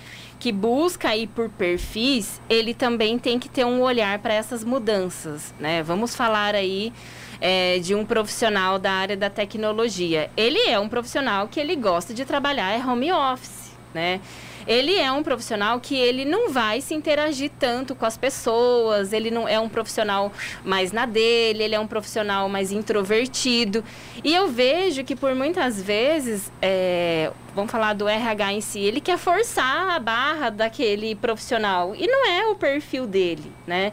Que 0.40 0.50
busca 0.50 1.14
ir 1.14 1.26
por 1.26 1.50
perfis, 1.50 2.40
ele 2.48 2.72
também 2.72 3.18
tem 3.18 3.38
que 3.38 3.46
ter 3.46 3.66
um 3.66 3.82
olhar 3.82 4.18
para 4.20 4.32
essas 4.32 4.64
mudanças, 4.64 5.52
né? 5.60 5.82
Vamos 5.82 6.16
falar 6.16 6.54
aí 6.54 6.90
é, 7.38 7.78
de 7.78 7.94
um 7.94 8.06
profissional 8.06 8.78
da 8.78 8.92
área 8.92 9.18
da 9.18 9.28
tecnologia. 9.28 10.30
Ele 10.34 10.60
é 10.60 10.80
um 10.80 10.88
profissional 10.88 11.46
que 11.46 11.60
ele 11.60 11.76
gosta 11.76 12.14
de 12.14 12.24
trabalhar 12.24 12.72
é 12.72 12.82
home 12.82 13.12
office, 13.12 13.72
né? 13.92 14.18
Ele 14.66 14.96
é 14.96 15.10
um 15.10 15.22
profissional 15.22 15.80
que 15.80 15.96
ele 15.96 16.24
não 16.24 16.50
vai 16.50 16.80
se 16.80 16.94
interagir 16.94 17.50
tanto 17.58 17.94
com 17.94 18.06
as 18.06 18.16
pessoas, 18.16 19.12
ele 19.12 19.30
não 19.30 19.48
é 19.48 19.58
um 19.58 19.68
profissional 19.68 20.32
mais 20.64 20.92
na 20.92 21.06
dele, 21.06 21.62
ele 21.62 21.74
é 21.74 21.80
um 21.80 21.86
profissional 21.86 22.48
mais 22.48 22.72
introvertido. 22.72 23.84
E 24.22 24.34
eu 24.34 24.48
vejo 24.48 25.04
que 25.04 25.16
por 25.16 25.34
muitas 25.34 25.80
vezes, 25.80 26.50
é, 26.60 27.30
vamos 27.54 27.70
falar 27.70 27.94
do 27.94 28.08
RH 28.08 28.52
em 28.52 28.60
si, 28.60 28.80
ele 28.80 29.00
quer 29.00 29.18
forçar 29.18 29.90
a 29.90 29.98
barra 29.98 30.50
daquele 30.50 31.14
profissional 31.14 31.94
e 31.94 32.06
não 32.06 32.28
é 32.28 32.46
o 32.46 32.54
perfil 32.54 33.06
dele, 33.06 33.52
né? 33.66 33.92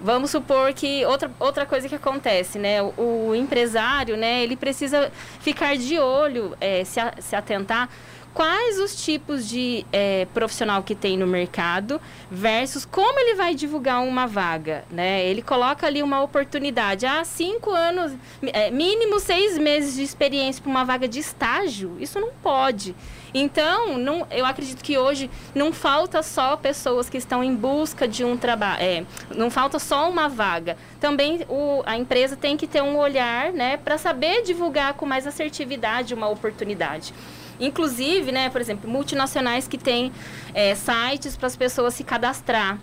Vamos 0.00 0.30
supor 0.30 0.74
que 0.74 1.04
outra, 1.06 1.30
outra 1.38 1.64
coisa 1.64 1.88
que 1.88 1.94
acontece, 1.94 2.58
né? 2.58 2.82
O, 2.82 3.28
o 3.28 3.34
empresário, 3.34 4.16
né? 4.16 4.42
Ele 4.42 4.56
precisa 4.56 5.10
ficar 5.40 5.76
de 5.76 5.98
olho, 5.98 6.54
é, 6.60 6.84
se, 6.84 7.00
a, 7.00 7.14
se 7.18 7.34
atentar 7.34 7.88
quais 8.34 8.80
os 8.80 9.02
tipos 9.02 9.48
de 9.48 9.86
é, 9.92 10.26
profissional 10.34 10.82
que 10.82 10.94
tem 10.94 11.16
no 11.16 11.26
mercado 11.26 12.00
versus 12.28 12.84
como 12.84 13.18
ele 13.20 13.36
vai 13.36 13.54
divulgar 13.54 14.02
uma 14.02 14.26
vaga, 14.26 14.84
né? 14.90 15.24
Ele 15.24 15.40
coloca 15.40 15.86
ali 15.86 16.02
uma 16.02 16.20
oportunidade, 16.20 17.06
ah, 17.06 17.24
cinco 17.24 17.70
anos, 17.70 18.12
é, 18.42 18.72
mínimo 18.72 19.20
seis 19.20 19.56
meses 19.56 19.94
de 19.94 20.02
experiência 20.02 20.60
para 20.60 20.70
uma 20.70 20.84
vaga 20.84 21.06
de 21.06 21.20
estágio, 21.20 21.96
isso 22.00 22.18
não 22.18 22.30
pode. 22.42 22.94
Então, 23.32 23.98
não, 23.98 24.26
eu 24.30 24.44
acredito 24.46 24.82
que 24.82 24.96
hoje 24.98 25.30
não 25.54 25.72
falta 25.72 26.22
só 26.22 26.56
pessoas 26.56 27.08
que 27.08 27.16
estão 27.16 27.42
em 27.42 27.54
busca 27.54 28.06
de 28.06 28.24
um 28.24 28.36
trabalho, 28.36 28.82
é, 28.82 29.04
não 29.34 29.50
falta 29.50 29.78
só 29.78 30.08
uma 30.10 30.28
vaga. 30.28 30.76
Também 31.00 31.44
o, 31.48 31.82
a 31.86 31.96
empresa 31.96 32.36
tem 32.36 32.56
que 32.56 32.66
ter 32.66 32.82
um 32.82 32.96
olhar, 32.96 33.52
né, 33.52 33.76
para 33.76 33.96
saber 33.96 34.42
divulgar 34.42 34.94
com 34.94 35.06
mais 35.06 35.26
assertividade 35.26 36.14
uma 36.14 36.28
oportunidade. 36.28 37.12
Inclusive, 37.58 38.32
né, 38.32 38.50
por 38.50 38.60
exemplo, 38.60 38.88
multinacionais 38.90 39.68
que 39.68 39.78
têm 39.78 40.12
é, 40.52 40.74
sites 40.74 41.36
para 41.36 41.46
as 41.46 41.56
pessoas 41.56 41.94
se 41.94 42.04
cadastrar. 42.04 42.78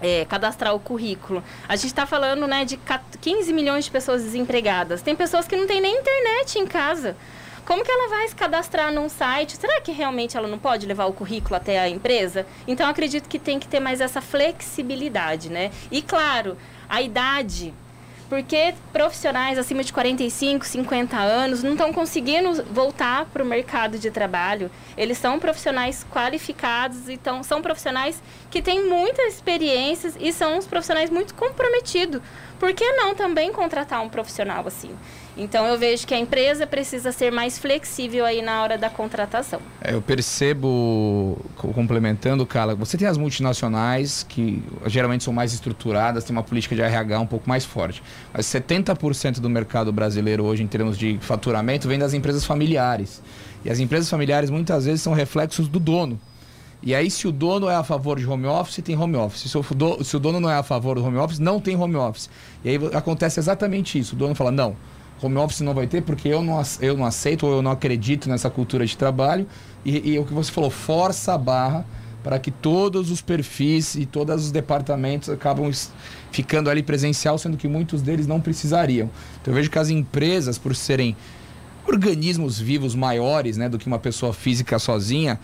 É, 0.00 0.24
cadastrar 0.24 0.74
o 0.74 0.80
currículo. 0.80 1.44
A 1.68 1.76
gente 1.76 1.86
está 1.86 2.04
falando 2.04 2.44
né, 2.48 2.64
de 2.64 2.76
15 3.20 3.52
milhões 3.52 3.84
de 3.84 3.90
pessoas 3.90 4.24
desempregadas. 4.24 5.00
Tem 5.00 5.14
pessoas 5.14 5.46
que 5.46 5.54
não 5.54 5.64
têm 5.64 5.80
nem 5.80 5.96
internet 5.96 6.58
em 6.58 6.66
casa. 6.66 7.16
Como 7.64 7.84
que 7.84 7.90
ela 7.90 8.08
vai 8.08 8.26
se 8.26 8.34
cadastrar 8.34 8.92
num 8.92 9.08
site? 9.08 9.56
Será 9.56 9.80
que 9.80 9.92
realmente 9.92 10.36
ela 10.36 10.48
não 10.48 10.58
pode 10.58 10.86
levar 10.86 11.06
o 11.06 11.12
currículo 11.12 11.54
até 11.54 11.78
a 11.78 11.88
empresa? 11.88 12.44
Então, 12.66 12.88
acredito 12.88 13.28
que 13.28 13.38
tem 13.38 13.60
que 13.60 13.68
ter 13.68 13.78
mais 13.78 14.00
essa 14.00 14.20
flexibilidade, 14.20 15.48
né? 15.48 15.70
E, 15.90 16.02
claro, 16.02 16.56
a 16.88 17.00
idade 17.00 17.72
porque 18.32 18.72
profissionais 18.94 19.58
acima 19.58 19.84
de 19.84 19.92
45, 19.92 20.64
50 20.64 21.18
anos 21.18 21.62
não 21.62 21.72
estão 21.72 21.92
conseguindo 21.92 22.64
voltar 22.64 23.26
para 23.26 23.42
o 23.42 23.46
mercado 23.46 23.98
de 23.98 24.10
trabalho. 24.10 24.70
Eles 24.96 25.18
são 25.18 25.38
profissionais 25.38 26.02
qualificados, 26.10 27.10
então 27.10 27.42
são 27.42 27.60
profissionais 27.60 28.22
que 28.50 28.62
têm 28.62 28.88
muitas 28.88 29.34
experiências 29.34 30.16
e 30.18 30.32
são 30.32 30.56
uns 30.56 30.66
profissionais 30.66 31.10
muito 31.10 31.34
comprometidos. 31.34 32.22
Por 32.58 32.72
que 32.72 32.90
não 32.92 33.14
também 33.14 33.52
contratar 33.52 34.00
um 34.00 34.08
profissional 34.08 34.66
assim? 34.66 34.96
Então 35.36 35.66
eu 35.66 35.78
vejo 35.78 36.06
que 36.06 36.12
a 36.12 36.18
empresa 36.18 36.66
precisa 36.66 37.10
ser 37.10 37.32
mais 37.32 37.58
flexível 37.58 38.24
aí 38.24 38.42
na 38.42 38.62
hora 38.62 38.76
da 38.76 38.90
contratação. 38.90 39.60
É, 39.80 39.94
eu 39.94 40.02
percebo, 40.02 41.38
complementando, 41.56 42.44
Carla, 42.44 42.74
você 42.74 42.98
tem 42.98 43.08
as 43.08 43.16
multinacionais 43.16 44.24
que 44.28 44.62
geralmente 44.86 45.24
são 45.24 45.32
mais 45.32 45.54
estruturadas, 45.54 46.24
tem 46.24 46.36
uma 46.36 46.42
política 46.42 46.74
de 46.74 46.82
RH 46.82 47.20
um 47.20 47.26
pouco 47.26 47.48
mais 47.48 47.64
forte. 47.64 48.02
Mas 48.32 48.46
70% 48.46 49.40
do 49.40 49.48
mercado 49.48 49.90
brasileiro 49.92 50.44
hoje, 50.44 50.62
em 50.62 50.66
termos 50.66 50.98
de 50.98 51.18
faturamento, 51.20 51.88
vem 51.88 51.98
das 51.98 52.12
empresas 52.12 52.44
familiares. 52.44 53.22
E 53.64 53.70
as 53.70 53.78
empresas 53.78 54.10
familiares 54.10 54.50
muitas 54.50 54.84
vezes 54.84 55.00
são 55.00 55.14
reflexos 55.14 55.66
do 55.66 55.78
dono. 55.78 56.20
E 56.82 56.96
aí, 56.96 57.08
se 57.08 57.28
o 57.28 57.32
dono 57.32 57.68
é 57.68 57.76
a 57.76 57.84
favor 57.84 58.18
de 58.18 58.26
home 58.26 58.46
office, 58.46 58.82
tem 58.82 58.98
home 58.98 59.14
office. 59.16 59.48
Se 59.48 59.56
o, 60.16 60.20
dono, 60.20 60.40
não 60.40 60.50
é 60.50 60.56
a 60.56 60.64
favor 60.64 60.96
do 60.96 61.04
home 61.04 61.16
office, 61.16 61.38
não 61.38 61.60
tem 61.60 61.76
home 61.76 61.94
office. 61.94 62.28
E 62.64 62.70
aí 62.70 62.76
acontece 62.92 63.38
exatamente 63.38 64.00
isso. 64.00 64.16
O 64.16 64.18
dono 64.18 64.34
fala: 64.34 64.50
não, 64.50 64.76
home 65.22 65.36
office 65.36 65.60
não 65.60 65.74
vai 65.74 65.86
ter 65.86 66.02
porque 66.02 66.28
eu 66.28 66.42
não, 66.42 66.60
eu 66.80 66.96
não 66.96 67.04
aceito 67.04 67.46
ou 67.46 67.52
eu 67.52 67.62
não 67.62 67.70
acredito 67.70 68.28
nessa 68.28 68.50
cultura 68.50 68.84
de 68.84 68.96
trabalho. 68.96 69.46
E, 69.84 70.12
e 70.12 70.18
o 70.18 70.24
que 70.24 70.32
você 70.32 70.50
falou, 70.50 70.70
força 70.70 71.34
a 71.34 71.38
barra 71.38 71.84
para 72.22 72.38
que 72.38 72.50
todos 72.50 73.10
os 73.10 73.20
perfis 73.20 73.94
e 73.94 74.06
todos 74.06 74.44
os 74.44 74.52
departamentos 74.52 75.28
acabam 75.28 75.70
ficando 76.30 76.70
ali 76.70 76.82
presencial, 76.82 77.36
sendo 77.36 77.56
que 77.56 77.66
muitos 77.66 78.00
deles 78.00 78.26
não 78.26 78.40
precisariam. 78.40 79.10
Então 79.40 79.52
eu 79.52 79.56
vejo 79.56 79.70
que 79.70 79.78
as 79.78 79.90
empresas, 79.90 80.56
por 80.56 80.74
serem 80.76 81.16
organismos 81.86 82.60
vivos 82.60 82.94
maiores 82.94 83.56
né, 83.56 83.68
do 83.68 83.78
que 83.78 83.86
uma 83.86 83.98
pessoa 83.98 84.32
física 84.32 84.78
sozinha, 84.78 85.38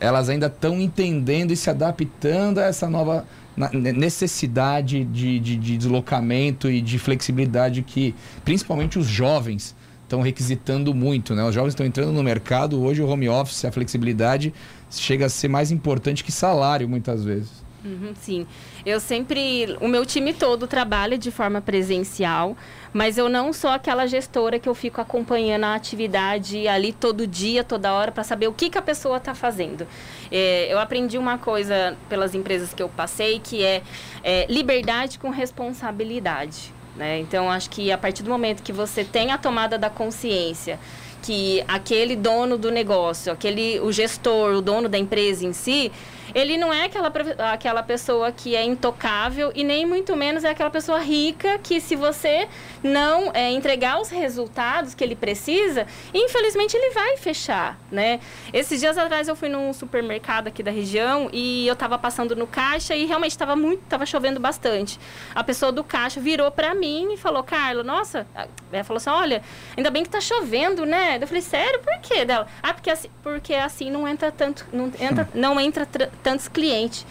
elas 0.00 0.28
ainda 0.28 0.46
estão 0.46 0.80
entendendo 0.80 1.52
e 1.52 1.56
se 1.56 1.70
adaptando 1.70 2.58
a 2.58 2.64
essa 2.64 2.88
nova 2.88 3.26
necessidade 3.72 5.04
de, 5.04 5.38
de, 5.38 5.56
de, 5.56 5.78
deslocamento 5.78 6.68
e 6.68 6.80
de 6.80 6.98
flexibilidade 6.98 7.82
que 7.82 8.14
principalmente 8.44 8.98
os 8.98 9.06
jovens 9.06 9.76
estão 10.02 10.20
requisitando 10.20 10.92
muito. 10.92 11.34
Né? 11.34 11.44
Os 11.44 11.54
jovens 11.54 11.70
estão 11.70 11.86
entrando 11.86 12.12
no 12.12 12.22
mercado, 12.22 12.82
hoje 12.82 13.00
o 13.00 13.08
home 13.08 13.28
office, 13.28 13.64
a 13.64 13.72
flexibilidade 13.72 14.52
chega 14.90 15.26
a 15.26 15.28
ser 15.28 15.48
mais 15.48 15.70
importante 15.70 16.22
que 16.22 16.32
salário 16.32 16.88
muitas 16.88 17.24
vezes. 17.24 17.63
Uhum, 17.84 18.14
sim. 18.18 18.46
Eu 18.86 18.98
sempre. 18.98 19.76
O 19.80 19.86
meu 19.86 20.06
time 20.06 20.32
todo 20.32 20.66
trabalha 20.66 21.18
de 21.18 21.30
forma 21.30 21.60
presencial, 21.60 22.56
mas 22.94 23.18
eu 23.18 23.28
não 23.28 23.52
sou 23.52 23.68
aquela 23.68 24.06
gestora 24.06 24.58
que 24.58 24.68
eu 24.68 24.74
fico 24.74 25.02
acompanhando 25.02 25.64
a 25.64 25.74
atividade 25.74 26.66
ali 26.66 26.94
todo 26.94 27.26
dia, 27.26 27.62
toda 27.62 27.92
hora, 27.92 28.10
para 28.10 28.24
saber 28.24 28.48
o 28.48 28.54
que, 28.54 28.70
que 28.70 28.78
a 28.78 28.82
pessoa 28.82 29.18
está 29.18 29.34
fazendo. 29.34 29.86
É, 30.32 30.72
eu 30.72 30.78
aprendi 30.78 31.18
uma 31.18 31.36
coisa 31.36 31.94
pelas 32.08 32.34
empresas 32.34 32.72
que 32.72 32.82
eu 32.82 32.88
passei, 32.88 33.38
que 33.38 33.62
é, 33.62 33.82
é 34.22 34.46
liberdade 34.48 35.18
com 35.18 35.28
responsabilidade. 35.28 36.72
Né? 36.96 37.18
Então, 37.18 37.50
acho 37.50 37.68
que 37.68 37.92
a 37.92 37.98
partir 37.98 38.22
do 38.22 38.30
momento 38.30 38.62
que 38.62 38.72
você 38.72 39.04
tem 39.04 39.30
a 39.30 39.36
tomada 39.36 39.76
da 39.76 39.90
consciência 39.90 40.78
que 41.24 41.64
aquele 41.66 42.14
dono 42.14 42.58
do 42.58 42.70
negócio, 42.70 43.32
aquele 43.32 43.80
o 43.80 43.90
gestor, 43.90 44.56
o 44.56 44.60
dono 44.60 44.90
da 44.90 44.98
empresa 44.98 45.46
em 45.46 45.54
si, 45.54 45.90
ele 46.34 46.58
não 46.58 46.72
é 46.72 46.84
aquela, 46.84 47.12
aquela 47.52 47.82
pessoa 47.82 48.30
que 48.32 48.54
é 48.54 48.62
intocável 48.62 49.52
e 49.54 49.64
nem 49.64 49.86
muito 49.86 50.16
menos 50.16 50.44
é 50.44 50.50
aquela 50.50 50.70
pessoa 50.70 50.98
rica 50.98 51.58
que 51.58 51.80
se 51.80 51.96
você 51.96 52.48
não 52.82 53.30
é, 53.32 53.50
entregar 53.52 54.00
os 54.00 54.10
resultados 54.10 54.94
que 54.94 55.02
ele 55.02 55.14
precisa, 55.14 55.86
infelizmente 56.12 56.76
ele 56.76 56.90
vai 56.92 57.16
fechar, 57.16 57.78
né? 57.90 58.20
Esses 58.52 58.80
dias 58.80 58.98
atrás 58.98 59.28
eu 59.28 59.36
fui 59.36 59.48
num 59.48 59.72
supermercado 59.72 60.48
aqui 60.48 60.62
da 60.62 60.70
região 60.70 61.30
e 61.32 61.66
eu 61.66 61.74
estava 61.74 61.96
passando 61.96 62.34
no 62.34 62.46
caixa 62.46 62.94
e 62.96 63.06
realmente 63.06 63.30
estava 63.30 63.54
muito, 63.54 63.82
estava 63.82 64.04
chovendo 64.04 64.40
bastante. 64.40 64.98
A 65.34 65.44
pessoa 65.44 65.70
do 65.72 65.84
caixa 65.84 66.20
virou 66.20 66.50
para 66.50 66.74
mim 66.74 67.12
e 67.12 67.16
falou: 67.16 67.42
"Carla, 67.42 67.82
nossa", 67.82 68.26
ela 68.72 68.84
falou 68.84 68.98
assim: 68.98 69.10
"Olha, 69.10 69.42
ainda 69.76 69.90
bem 69.90 70.02
que 70.02 70.08
está 70.08 70.20
chovendo, 70.20 70.84
né?" 70.84 71.13
Eu 71.22 71.28
falei: 71.28 71.42
"Sério? 71.42 71.80
Por 71.80 71.98
quê?" 72.00 72.24
Dela: 72.24 72.46
"Ah, 72.62 72.74
porque 72.74 72.90
assim, 72.90 73.08
porque 73.22 73.54
assim 73.54 73.90
não 73.90 74.06
entra 74.08 74.32
tanto, 74.32 74.66
não 74.72 74.86
entra, 74.98 75.28
não 75.34 75.60
entra 75.60 75.86
tantos 76.22 76.48
clientes. 76.48 77.06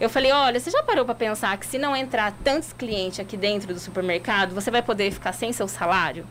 Eu 0.00 0.08
falei, 0.08 0.30
olha, 0.30 0.60
você 0.60 0.70
já 0.70 0.82
parou 0.82 1.04
para 1.04 1.14
pensar 1.14 1.56
que 1.58 1.66
se 1.66 1.76
não 1.76 1.94
entrar 1.96 2.32
tantos 2.44 2.72
clientes 2.72 3.18
aqui 3.18 3.36
dentro 3.36 3.74
do 3.74 3.80
supermercado, 3.80 4.54
você 4.54 4.70
vai 4.70 4.80
poder 4.80 5.10
ficar 5.10 5.32
sem 5.32 5.52
seu 5.52 5.66
salário? 5.66 6.24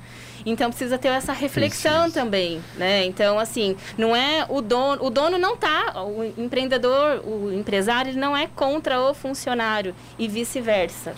Então 0.46 0.69
precisa 0.69 0.98
ter 0.98 1.10
essa 1.10 1.34
reflexão 1.34 2.10
também, 2.10 2.63
né? 2.75 3.03
Então 3.05 3.38
assim, 3.38 3.75
não 3.98 4.15
é 4.15 4.46
o 4.48 4.62
dono, 4.62 5.05
o 5.05 5.10
dono 5.10 5.38
não 5.38 5.57
tá, 5.57 6.01
o 6.01 6.24
empreendedor, 6.38 7.22
o 7.25 7.51
empresário, 7.51 8.12
ele 8.12 8.19
não 8.19 8.38
é 8.38 8.48
contra 8.48 9.01
o 9.01 9.13
funcionário 9.13 9.93
e 10.17 10.27
vice-versa. 10.27 11.13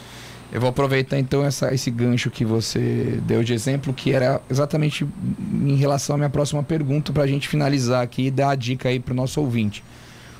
Eu 0.52 0.60
vou 0.60 0.70
aproveitar 0.70 1.20
então 1.20 1.46
essa, 1.46 1.74
esse 1.74 1.92
gancho 1.92 2.32
que 2.32 2.44
você 2.44 3.20
deu 3.24 3.44
de 3.44 3.54
exemplo, 3.54 3.94
que 3.94 4.12
era 4.12 4.42
exatamente 4.50 5.08
em 5.52 5.76
relação 5.76 6.16
à 6.16 6.18
minha 6.18 6.30
próxima 6.30 6.64
pergunta, 6.64 7.14
para 7.14 7.24
a 7.24 7.28
gente 7.28 7.48
finalizar 7.48 8.02
aqui 8.02 8.28
e 8.28 8.32
dar 8.32 8.52
a 8.52 8.56
dica 8.56 8.90
aí 8.90 9.00
para 9.00 9.12
o 9.12 9.16
nosso 9.16 9.40
ouvinte. 9.40 9.84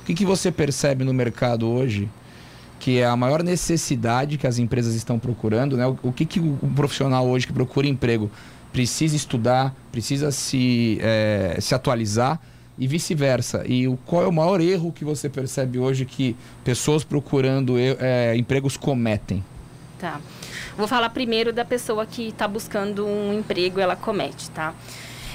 O 0.02 0.06
que, 0.06 0.14
que 0.14 0.24
você 0.24 0.50
percebe 0.50 1.04
no 1.04 1.14
mercado 1.14 1.68
hoje 1.68 2.08
que 2.80 2.98
é 2.98 3.06
a 3.06 3.14
maior 3.14 3.42
necessidade 3.42 4.38
que 4.38 4.46
as 4.46 4.58
empresas 4.58 4.94
estão 4.94 5.18
procurando, 5.18 5.76
né? 5.76 5.86
O, 5.86 5.98
o 6.04 6.12
que, 6.12 6.24
que 6.24 6.40
o, 6.40 6.56
profissional 6.74 7.28
hoje 7.28 7.46
que 7.46 7.52
procura 7.52 7.86
emprego 7.86 8.30
precisa 8.72 9.14
estudar, 9.14 9.74
precisa 9.92 10.32
se, 10.32 10.98
é, 11.02 11.58
se 11.60 11.74
atualizar 11.74 12.40
e 12.78 12.88
vice-versa. 12.88 13.64
E 13.66 13.86
o, 13.86 13.98
qual 14.06 14.24
é 14.24 14.26
o 14.26 14.32
maior 14.32 14.60
erro 14.60 14.90
que 14.90 15.04
você 15.04 15.28
percebe 15.28 15.78
hoje 15.78 16.06
que 16.06 16.34
pessoas 16.64 17.04
procurando 17.04 17.74
é, 17.78 18.34
empregos 18.36 18.78
cometem? 18.78 19.44
Tá. 20.00 20.18
Vou 20.76 20.88
falar 20.88 21.10
primeiro 21.10 21.52
da 21.52 21.64
pessoa 21.64 22.06
que 22.06 22.28
está 22.28 22.48
buscando 22.48 23.06
um 23.06 23.34
emprego, 23.34 23.78
ela 23.78 23.94
comete, 23.94 24.50
tá? 24.50 24.74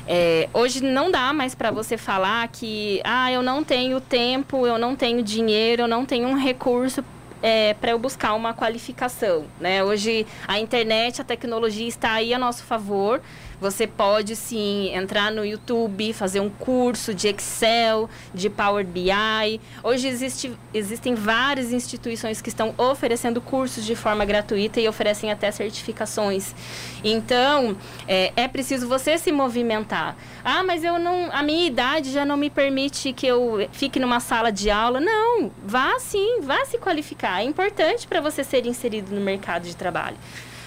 É, 0.07 0.49
hoje 0.53 0.83
não 0.83 1.11
dá 1.11 1.31
mais 1.33 1.53
para 1.53 1.69
você 1.71 1.97
falar 1.97 2.47
que, 2.47 3.01
ah, 3.03 3.31
eu 3.31 3.43
não 3.43 3.63
tenho 3.63 4.01
tempo, 4.01 4.65
eu 4.65 4.77
não 4.77 4.95
tenho 4.95 5.21
dinheiro, 5.21 5.83
eu 5.83 5.87
não 5.87 6.05
tenho 6.05 6.27
um 6.27 6.35
recurso 6.35 7.03
é, 7.41 7.75
para 7.75 7.91
eu 7.91 7.99
buscar 7.99 8.33
uma 8.33 8.53
qualificação. 8.53 9.45
Né? 9.59 9.83
Hoje 9.83 10.25
a 10.47 10.59
internet, 10.59 11.21
a 11.21 11.23
tecnologia 11.23 11.87
está 11.87 12.13
aí 12.13 12.33
a 12.33 12.39
nosso 12.39 12.63
favor. 12.63 13.21
Você 13.59 13.87
pode 13.87 14.35
sim 14.35 14.93
entrar 14.93 15.31
no 15.31 15.45
YouTube, 15.45 16.13
fazer 16.13 16.39
um 16.39 16.49
curso 16.49 17.13
de 17.13 17.27
Excel, 17.27 18.09
de 18.33 18.49
Power 18.49 18.85
BI. 18.85 19.59
Hoje 19.83 20.07
existe, 20.07 20.51
existem 20.73 21.15
várias 21.15 21.71
instituições 21.71 22.41
que 22.41 22.49
estão 22.49 22.73
oferecendo 22.77 23.39
cursos 23.41 23.85
de 23.85 23.95
forma 23.95 24.25
gratuita 24.25 24.79
e 24.79 24.87
oferecem 24.87 25.31
até 25.31 25.51
certificações. 25.51 26.53
Então, 27.03 27.77
é, 28.07 28.33
é 28.35 28.47
preciso 28.47 28.87
você 28.87 29.17
se 29.17 29.31
movimentar. 29.31 30.15
Ah, 30.43 30.63
mas 30.63 30.83
eu 30.83 30.99
não. 30.99 31.29
A 31.31 31.41
minha 31.41 31.65
idade 31.65 32.11
já 32.11 32.25
não 32.25 32.37
me 32.37 32.49
permite 32.49 33.13
que 33.13 33.25
eu 33.25 33.67
fique 33.71 33.99
numa 33.99 34.19
sala 34.19 34.51
de 34.51 34.69
aula. 34.69 34.99
Não, 34.99 35.51
vá 35.63 35.97
sim, 35.99 36.41
vá 36.41 36.65
se 36.65 36.77
qualificar. 36.77 37.41
É 37.41 37.43
importante 37.43 38.07
para 38.07 38.21
você 38.21 38.43
ser 38.43 38.65
inserido 38.65 39.13
no 39.13 39.21
mercado 39.21 39.63
de 39.63 39.75
trabalho. 39.75 40.17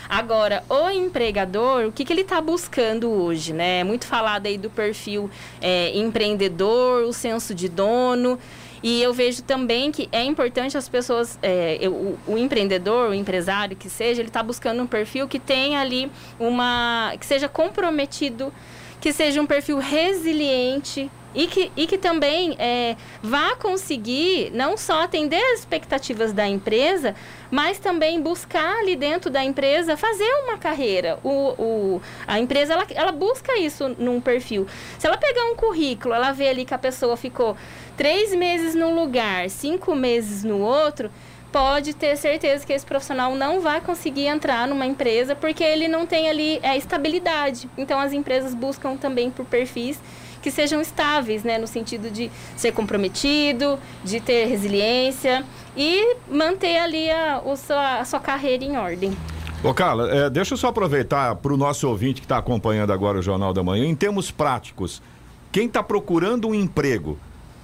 Agora, 0.08 0.64
o 0.70 0.88
empregador, 0.88 1.86
o 1.86 1.92
que, 1.92 2.04
que 2.04 2.12
ele 2.12 2.22
está 2.22 2.40
buscando 2.40 3.10
hoje, 3.10 3.52
né? 3.52 3.80
É 3.80 3.84
muito 3.84 4.06
falado 4.06 4.46
aí 4.46 4.56
do 4.56 4.70
perfil 4.70 5.30
é, 5.60 5.96
empreendedor, 5.98 7.04
o 7.04 7.12
senso 7.12 7.54
de 7.54 7.68
dono. 7.68 8.38
E 8.82 9.02
eu 9.02 9.12
vejo 9.12 9.42
também 9.42 9.90
que 9.90 10.08
é 10.10 10.22
importante 10.22 10.78
as 10.78 10.88
pessoas, 10.88 11.38
é, 11.42 11.76
eu, 11.80 12.16
o, 12.26 12.38
empreendedor, 12.38 13.10
o 13.10 13.14
empresário 13.14 13.76
que 13.76 13.90
seja, 13.90 14.22
ele 14.22 14.28
está 14.28 14.42
buscando 14.42 14.82
um 14.82 14.86
perfil 14.86 15.28
que 15.28 15.38
tenha 15.38 15.80
ali 15.80 16.10
uma. 16.38 17.12
que 17.18 17.26
seja 17.26 17.48
comprometido, 17.48 18.52
que 19.00 19.12
seja 19.12 19.42
um 19.42 19.46
perfil 19.46 19.78
resiliente, 19.78 21.10
e 21.34 21.46
que, 21.46 21.70
e 21.76 21.86
que 21.86 21.98
também 21.98 22.56
é, 22.58 22.96
vá 23.22 23.54
conseguir 23.56 24.50
não 24.52 24.76
só 24.76 25.02
atender 25.02 25.42
as 25.52 25.60
expectativas 25.60 26.32
da 26.32 26.46
empresa, 26.48 27.14
mas 27.50 27.78
também 27.78 28.20
buscar 28.20 28.78
ali 28.78 28.96
dentro 28.96 29.30
da 29.30 29.44
empresa 29.44 29.96
fazer 29.96 30.30
uma 30.44 30.58
carreira. 30.58 31.18
O, 31.22 31.30
o, 31.30 32.02
a 32.26 32.38
empresa 32.38 32.72
ela, 32.72 32.86
ela 32.94 33.12
busca 33.12 33.58
isso 33.58 33.94
num 33.98 34.20
perfil. 34.20 34.66
Se 34.98 35.06
ela 35.06 35.16
pegar 35.16 35.44
um 35.44 35.54
currículo, 35.54 36.14
ela 36.14 36.32
vê 36.32 36.48
ali 36.48 36.64
que 36.64 36.74
a 36.74 36.78
pessoa 36.78 37.16
ficou 37.16 37.56
três 37.96 38.34
meses 38.34 38.74
num 38.74 38.94
lugar, 38.94 39.50
cinco 39.50 39.94
meses 39.94 40.44
no 40.44 40.60
outro, 40.60 41.10
pode 41.52 41.94
ter 41.94 42.16
certeza 42.16 42.66
que 42.66 42.72
esse 42.72 42.84
profissional 42.84 43.34
não 43.34 43.60
vai 43.60 43.80
conseguir 43.80 44.26
entrar 44.26 44.66
numa 44.68 44.86
empresa 44.86 45.34
porque 45.34 45.64
ele 45.64 45.88
não 45.88 46.06
tem 46.06 46.28
ali 46.28 46.58
é, 46.62 46.76
estabilidade. 46.76 47.68
Então 47.76 47.98
as 47.98 48.12
empresas 48.12 48.54
buscam 48.54 48.96
também 48.96 49.30
por 49.30 49.44
perfis 49.44 49.98
que 50.40 50.50
sejam 50.50 50.80
estáveis, 50.80 51.42
né, 51.42 51.58
no 51.58 51.66
sentido 51.66 52.10
de 52.10 52.30
ser 52.56 52.72
comprometido, 52.72 53.78
de 54.04 54.20
ter 54.20 54.46
resiliência 54.46 55.44
e 55.76 56.16
manter 56.30 56.78
ali 56.78 57.10
a, 57.10 57.38
a, 57.38 57.56
sua, 57.56 57.98
a 58.00 58.04
sua 58.04 58.20
carreira 58.20 58.64
em 58.64 58.76
ordem. 58.76 59.16
Ô 59.62 59.74
Carla, 59.74 60.08
é, 60.10 60.30
deixa 60.30 60.54
eu 60.54 60.58
só 60.58 60.68
aproveitar 60.68 61.34
para 61.36 61.52
o 61.52 61.56
nosso 61.56 61.88
ouvinte 61.88 62.20
que 62.20 62.24
está 62.24 62.38
acompanhando 62.38 62.92
agora 62.92 63.18
o 63.18 63.22
Jornal 63.22 63.52
da 63.52 63.62
Manhã, 63.62 63.84
em 63.84 63.94
termos 63.94 64.30
práticos, 64.30 65.02
quem 65.50 65.66
está 65.66 65.82
procurando 65.82 66.48
um 66.48 66.54
emprego 66.54 67.18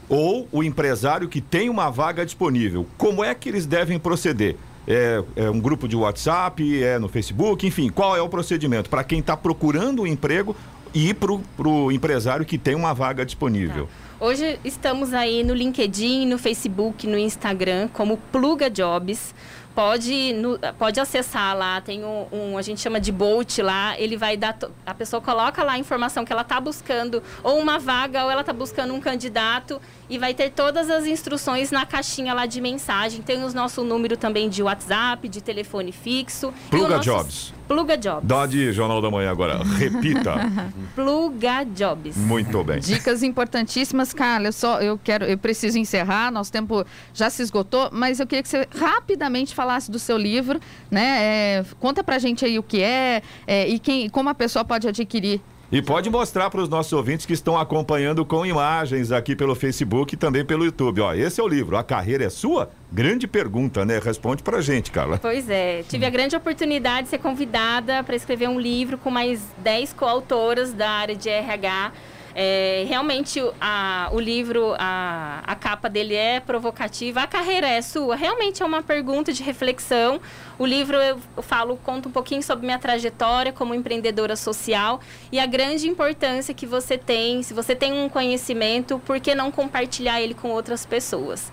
ou 0.08 0.48
o 0.50 0.62
empresário 0.62 1.28
que 1.28 1.40
tem 1.40 1.70
uma 1.70 1.90
vaga 1.90 2.24
disponível, 2.24 2.86
como 2.98 3.22
é 3.22 3.34
que 3.34 3.48
eles 3.48 3.64
devem 3.64 3.98
proceder? 3.98 4.56
É, 4.86 5.22
é, 5.36 5.48
um 5.48 5.60
grupo 5.60 5.88
de 5.88 5.96
WhatsApp, 5.96 6.82
é 6.82 6.98
no 6.98 7.08
Facebook, 7.08 7.66
enfim, 7.66 7.88
qual 7.88 8.14
é 8.14 8.20
o 8.20 8.28
procedimento 8.28 8.90
para 8.90 9.02
quem 9.02 9.20
está 9.20 9.34
procurando 9.34 10.02
um 10.02 10.06
emprego 10.06 10.54
e 10.94 11.12
para 11.12 11.32
o 11.68 11.90
empresário 11.90 12.46
que 12.46 12.56
tem 12.56 12.74
uma 12.74 12.94
vaga 12.94 13.24
disponível. 13.24 13.86
Tá. 13.86 14.26
Hoje 14.26 14.58
estamos 14.64 15.12
aí 15.12 15.42
no 15.42 15.52
LinkedIn, 15.52 16.26
no 16.26 16.38
Facebook, 16.38 17.06
no 17.06 17.18
Instagram, 17.18 17.88
como 17.92 18.16
Pluga 18.30 18.70
Jobs 18.70 19.34
pode, 19.74 20.32
no, 20.34 20.58
pode 20.78 21.00
acessar 21.00 21.56
lá, 21.56 21.80
tem 21.80 22.04
um, 22.04 22.26
um, 22.32 22.58
a 22.58 22.62
gente 22.62 22.80
chama 22.80 23.00
de 23.00 23.10
Bolt 23.10 23.58
lá, 23.58 23.98
ele 23.98 24.16
vai 24.16 24.36
dar, 24.36 24.56
a 24.86 24.94
pessoa 24.94 25.20
coloca 25.20 25.62
lá 25.64 25.72
a 25.72 25.78
informação 25.78 26.24
que 26.24 26.32
ela 26.32 26.42
está 26.42 26.60
buscando, 26.60 27.22
ou 27.42 27.58
uma 27.58 27.78
vaga, 27.78 28.24
ou 28.24 28.30
ela 28.30 28.42
está 28.42 28.52
buscando 28.52 28.94
um 28.94 29.00
candidato, 29.00 29.80
e 30.08 30.16
vai 30.16 30.32
ter 30.32 30.50
todas 30.50 30.88
as 30.88 31.06
instruções 31.06 31.70
na 31.70 31.84
caixinha 31.84 32.32
lá 32.32 32.46
de 32.46 32.60
mensagem. 32.60 33.20
Tem 33.20 33.42
o 33.42 33.52
nosso 33.52 33.82
número 33.82 34.16
também 34.16 34.48
de 34.48 34.62
WhatsApp, 34.62 35.28
de 35.28 35.40
telefone 35.42 35.90
fixo. 35.90 36.54
Pluga 36.70 36.98
Jobs. 36.98 37.52
Pluga 37.66 37.96
Jobs. 37.96 38.26
Dá 38.26 38.46
de 38.46 38.72
Jornal 38.72 39.00
da 39.00 39.10
Manhã 39.10 39.30
agora. 39.30 39.62
Repita. 39.62 40.34
Pluga 40.94 41.64
Jobs. 41.64 42.16
Muito 42.16 42.62
bem. 42.62 42.78
Dicas 42.80 43.22
importantíssimas, 43.22 44.12
Carla. 44.12 44.48
Eu 44.48 44.52
só 44.52 44.80
eu 44.80 44.98
quero, 45.02 45.24
eu 45.24 45.38
preciso 45.38 45.78
encerrar. 45.78 46.30
Nosso 46.30 46.52
tempo 46.52 46.84
já 47.12 47.30
se 47.30 47.42
esgotou, 47.42 47.88
mas 47.92 48.20
eu 48.20 48.26
queria 48.26 48.42
que 48.42 48.48
você 48.48 48.68
rapidamente 48.76 49.54
falasse 49.54 49.90
do 49.90 49.98
seu 49.98 50.18
livro, 50.18 50.60
né? 50.90 51.18
É, 51.22 51.64
conta 51.80 52.04
pra 52.04 52.18
gente 52.18 52.44
aí 52.44 52.58
o 52.58 52.62
que 52.62 52.82
é, 52.82 53.22
é 53.46 53.68
e 53.68 53.78
quem, 53.78 54.08
como 54.08 54.28
a 54.28 54.34
pessoa 54.34 54.64
pode 54.64 54.86
adquirir 54.86 55.40
e 55.74 55.82
pode 55.82 56.08
mostrar 56.08 56.50
para 56.50 56.60
os 56.60 56.68
nossos 56.68 56.92
ouvintes 56.92 57.26
que 57.26 57.32
estão 57.32 57.58
acompanhando 57.58 58.24
com 58.24 58.46
imagens 58.46 59.10
aqui 59.10 59.34
pelo 59.34 59.56
Facebook 59.56 60.14
e 60.14 60.16
também 60.16 60.44
pelo 60.44 60.64
YouTube. 60.64 61.00
Ó, 61.00 61.12
esse 61.12 61.40
é 61.40 61.42
o 61.42 61.48
livro. 61.48 61.76
A 61.76 61.82
carreira 61.82 62.22
é 62.22 62.30
sua? 62.30 62.70
Grande 62.92 63.26
pergunta, 63.26 63.84
né? 63.84 63.98
Responde 63.98 64.40
para 64.40 64.58
a 64.58 64.60
gente, 64.60 64.92
Carla. 64.92 65.18
Pois 65.18 65.50
é. 65.50 65.82
Tive 65.88 66.06
a 66.06 66.10
grande 66.10 66.36
oportunidade 66.36 67.04
de 67.04 67.08
ser 67.08 67.18
convidada 67.18 68.04
para 68.04 68.14
escrever 68.14 68.48
um 68.48 68.60
livro 68.60 68.96
com 68.96 69.10
mais 69.10 69.42
10 69.64 69.94
coautoras 69.94 70.72
da 70.72 70.88
área 70.88 71.16
de 71.16 71.28
RH 71.28 71.90
é, 72.34 72.84
realmente 72.88 73.40
a, 73.60 74.08
o 74.12 74.18
livro, 74.18 74.74
a, 74.78 75.40
a 75.46 75.54
capa 75.54 75.88
dele 75.88 76.14
é 76.14 76.40
provocativa. 76.40 77.20
A 77.20 77.26
carreira 77.26 77.68
é 77.68 77.80
sua? 77.80 78.16
Realmente 78.16 78.62
é 78.62 78.66
uma 78.66 78.82
pergunta 78.82 79.32
de 79.32 79.42
reflexão. 79.42 80.20
O 80.58 80.66
livro 80.66 80.96
eu, 80.96 81.18
falo, 81.42 81.76
conta 81.76 82.08
um 82.08 82.12
pouquinho 82.12 82.42
sobre 82.42 82.66
minha 82.66 82.78
trajetória 82.78 83.52
como 83.52 83.74
empreendedora 83.74 84.34
social 84.34 85.00
e 85.30 85.38
a 85.38 85.46
grande 85.46 85.88
importância 85.88 86.52
que 86.52 86.66
você 86.66 86.98
tem. 86.98 87.42
Se 87.42 87.54
você 87.54 87.74
tem 87.74 87.92
um 87.92 88.08
conhecimento, 88.08 88.98
por 89.06 89.20
que 89.20 89.34
não 89.34 89.50
compartilhar 89.50 90.20
ele 90.20 90.34
com 90.34 90.50
outras 90.50 90.84
pessoas? 90.84 91.52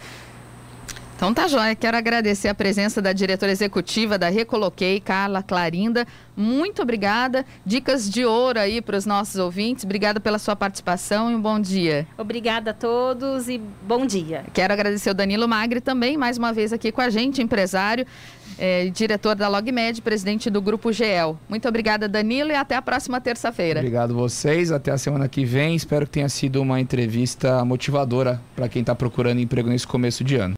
Então 1.22 1.36
tá 1.36 1.48
joia. 1.48 1.76
Quero 1.76 1.96
agradecer 1.96 2.48
a 2.48 2.56
presença 2.56 3.00
da 3.00 3.14
diretora 3.14 3.52
executiva 3.52 4.18
da 4.18 4.28
Recoloquei, 4.28 5.00
Carla 5.00 5.44
Clarinda. 5.44 6.08
Muito 6.36 6.82
obrigada. 6.82 7.46
Dicas 7.64 8.10
de 8.10 8.26
ouro 8.26 8.60
aí 8.60 8.82
para 8.82 8.98
os 8.98 9.06
nossos 9.06 9.36
ouvintes. 9.36 9.86
Obrigada 9.86 10.20
pela 10.20 10.40
sua 10.40 10.56
participação 10.56 11.30
e 11.30 11.36
um 11.36 11.40
bom 11.40 11.60
dia. 11.60 12.08
Obrigada 12.18 12.72
a 12.72 12.74
todos 12.74 13.48
e 13.48 13.62
bom 13.88 14.04
dia. 14.04 14.46
Quero 14.52 14.74
agradecer 14.74 15.12
o 15.12 15.14
Danilo 15.14 15.48
Magri 15.48 15.80
também, 15.80 16.18
mais 16.18 16.40
uma 16.40 16.52
vez 16.52 16.74
aqui 16.74 16.92
com 16.92 17.02
a 17.02 17.10
gente, 17.12 17.40
empresário. 17.40 18.04
É, 18.58 18.90
diretor 18.90 19.36
da 19.36 19.48
LogMed, 19.48 20.02
presidente 20.02 20.50
do 20.50 20.62
Grupo 20.62 20.92
GEL. 20.92 21.40
Muito 21.50 21.68
obrigada, 21.68 22.08
Danilo, 22.08 22.52
e 22.52 22.56
até 22.56 22.76
a 22.76 22.82
próxima 22.82 23.20
terça-feira. 23.20 23.80
Obrigado 23.80 24.14
vocês, 24.14 24.72
até 24.72 24.92
a 24.92 24.98
semana 24.98 25.28
que 25.28 25.46
vem. 25.46 25.76
Espero 25.76 26.06
que 26.06 26.12
tenha 26.12 26.30
sido 26.30 26.62
uma 26.62 26.80
entrevista 26.80 27.64
motivadora 27.64 28.42
para 28.56 28.68
quem 28.68 28.82
está 28.82 28.94
procurando 28.94 29.40
emprego 29.40 29.70
nesse 29.70 29.88
começo 29.88 30.24
de 30.24 30.36
ano. 30.36 30.50